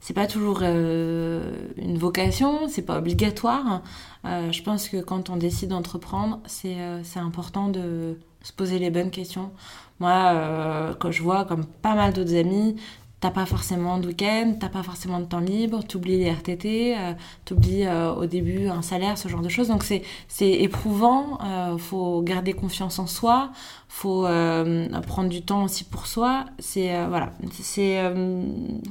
[0.00, 3.82] c'est pas toujours une vocation, c'est pas obligatoire.
[4.24, 6.76] je pense que quand on décide d'entreprendre, c'est
[7.16, 9.50] important de se poser les bonnes questions.
[9.98, 12.76] Moi, quand je vois comme pas mal d'autres amis,
[13.20, 17.12] t'as pas forcément de week-end, t'as pas forcément de temps libre, t'oublies les RTT, euh,
[17.44, 19.68] t'oublies euh, au début un salaire, ce genre de choses.
[19.68, 21.38] Donc c'est éprouvant.
[21.44, 23.52] Euh, faut garder confiance en soi,
[23.88, 26.46] faut euh, prendre du temps aussi pour soi.
[26.58, 28.00] C'est euh, voilà, c'est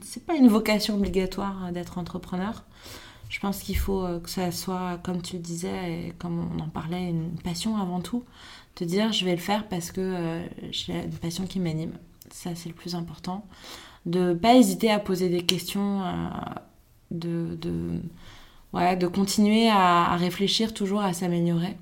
[0.03, 2.63] c'est pas une vocation obligatoire d'être entrepreneur.
[3.29, 6.67] Je pense qu'il faut que ça soit, comme tu le disais et comme on en
[6.67, 8.23] parlait, une passion avant tout.
[8.79, 10.39] Te dire, je vais le faire parce que
[10.71, 11.91] j'ai une passion qui m'anime.
[12.31, 13.45] Ça, c'est le plus important
[14.05, 16.29] de pas hésiter à poser des questions, euh,
[17.11, 18.01] de, de,
[18.73, 21.77] ouais, de continuer à, réfléchir toujours à s'améliorer.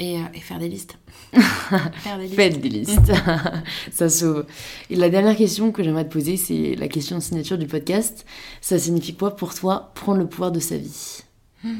[0.00, 0.96] Et, euh, et, faire des listes.
[1.32, 2.34] faire des listes.
[2.36, 3.12] Faites des listes.
[3.90, 4.46] ça sauve.
[4.90, 8.24] Et la dernière question que j'aimerais te poser, c'est la question signature du podcast.
[8.60, 11.22] Ça signifie quoi pour toi prendre le pouvoir de sa vie?
[11.64, 11.74] Hmm.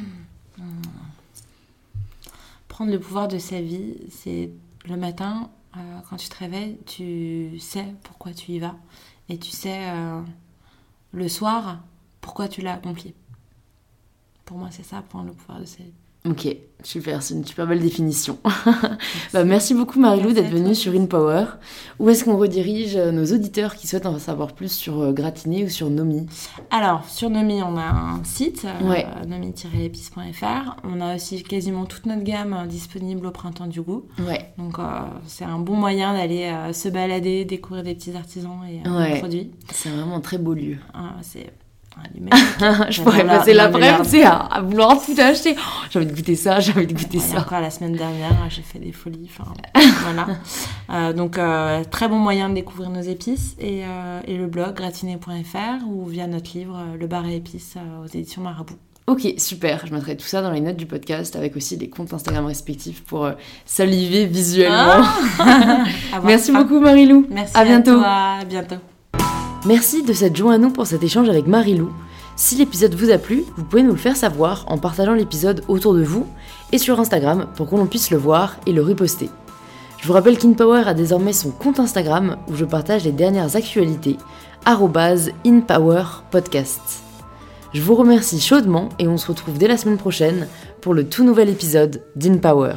[2.78, 4.52] Prendre le pouvoir de sa vie, c'est
[4.88, 8.76] le matin, euh, quand tu te réveilles, tu sais pourquoi tu y vas.
[9.28, 10.22] Et tu sais euh,
[11.10, 11.80] le soir
[12.20, 13.14] pourquoi tu l'as accompli.
[14.44, 15.92] Pour moi, c'est ça, prendre le pouvoir de sa vie.
[16.26, 16.48] Ok,
[16.82, 18.38] super, c'est une super belle définition.
[19.32, 21.44] bah, merci beaucoup Marilou d'être venue sur InPower.
[22.00, 25.68] Où est-ce qu'on redirige nos auditeurs qui souhaitent en savoir plus sur euh, Gratiné ou
[25.68, 26.26] sur Nomi?
[26.70, 29.06] Alors, sur Nomi, on a un site, Ouais.
[29.06, 30.76] euh, nomi-épice.fr.
[30.84, 34.04] On a aussi quasiment toute notre gamme euh, disponible au printemps du goût.
[34.26, 34.82] Ouais, Donc, euh,
[35.26, 39.18] c'est un bon moyen d'aller euh, se balader, découvrir des petits artisans et euh, Ouais.
[39.20, 39.52] produits.
[39.72, 40.76] c'est vraiment un très beau lieu.
[40.92, 41.52] Ah, c'est
[42.90, 45.54] Je pourrais passer l'après-midi à, à vouloir tout acheter.
[45.58, 47.38] Oh, j'ai envie de goûter ça, j'ai envie de goûter ça.
[47.40, 49.30] encore la semaine dernière, j'ai fait des folies.
[50.04, 50.26] Voilà.
[50.90, 53.54] Euh, donc, euh, très bon moyen de découvrir nos épices.
[53.58, 58.06] Et, euh, et le blog gratiné.fr ou via notre livre Le bar et épices aux
[58.06, 58.76] éditions Marabout.
[59.08, 59.86] Ok, super.
[59.86, 63.02] Je mettrai tout ça dans les notes du podcast avec aussi les comptes Instagram respectifs
[63.04, 63.32] pour euh,
[63.64, 65.02] saliver visuellement.
[65.38, 67.26] Avoir Merci beaucoup Marilou.
[67.30, 67.94] Merci À bientôt.
[67.94, 68.06] toi.
[68.40, 68.76] À bientôt.
[69.68, 71.92] Merci de s'être joint à nous pour cet échange avec Marilou.
[72.36, 75.92] Si l'épisode vous a plu, vous pouvez nous le faire savoir en partageant l'épisode autour
[75.92, 76.26] de vous
[76.72, 79.28] et sur Instagram pour qu'on puisse le voir et le reposter.
[79.98, 84.16] Je vous rappelle qu'InPower a désormais son compte Instagram où je partage les dernières actualités,
[84.64, 87.02] InPowerPodcast.
[87.74, 90.48] Je vous remercie chaudement et on se retrouve dès la semaine prochaine
[90.80, 92.76] pour le tout nouvel épisode d'InPower.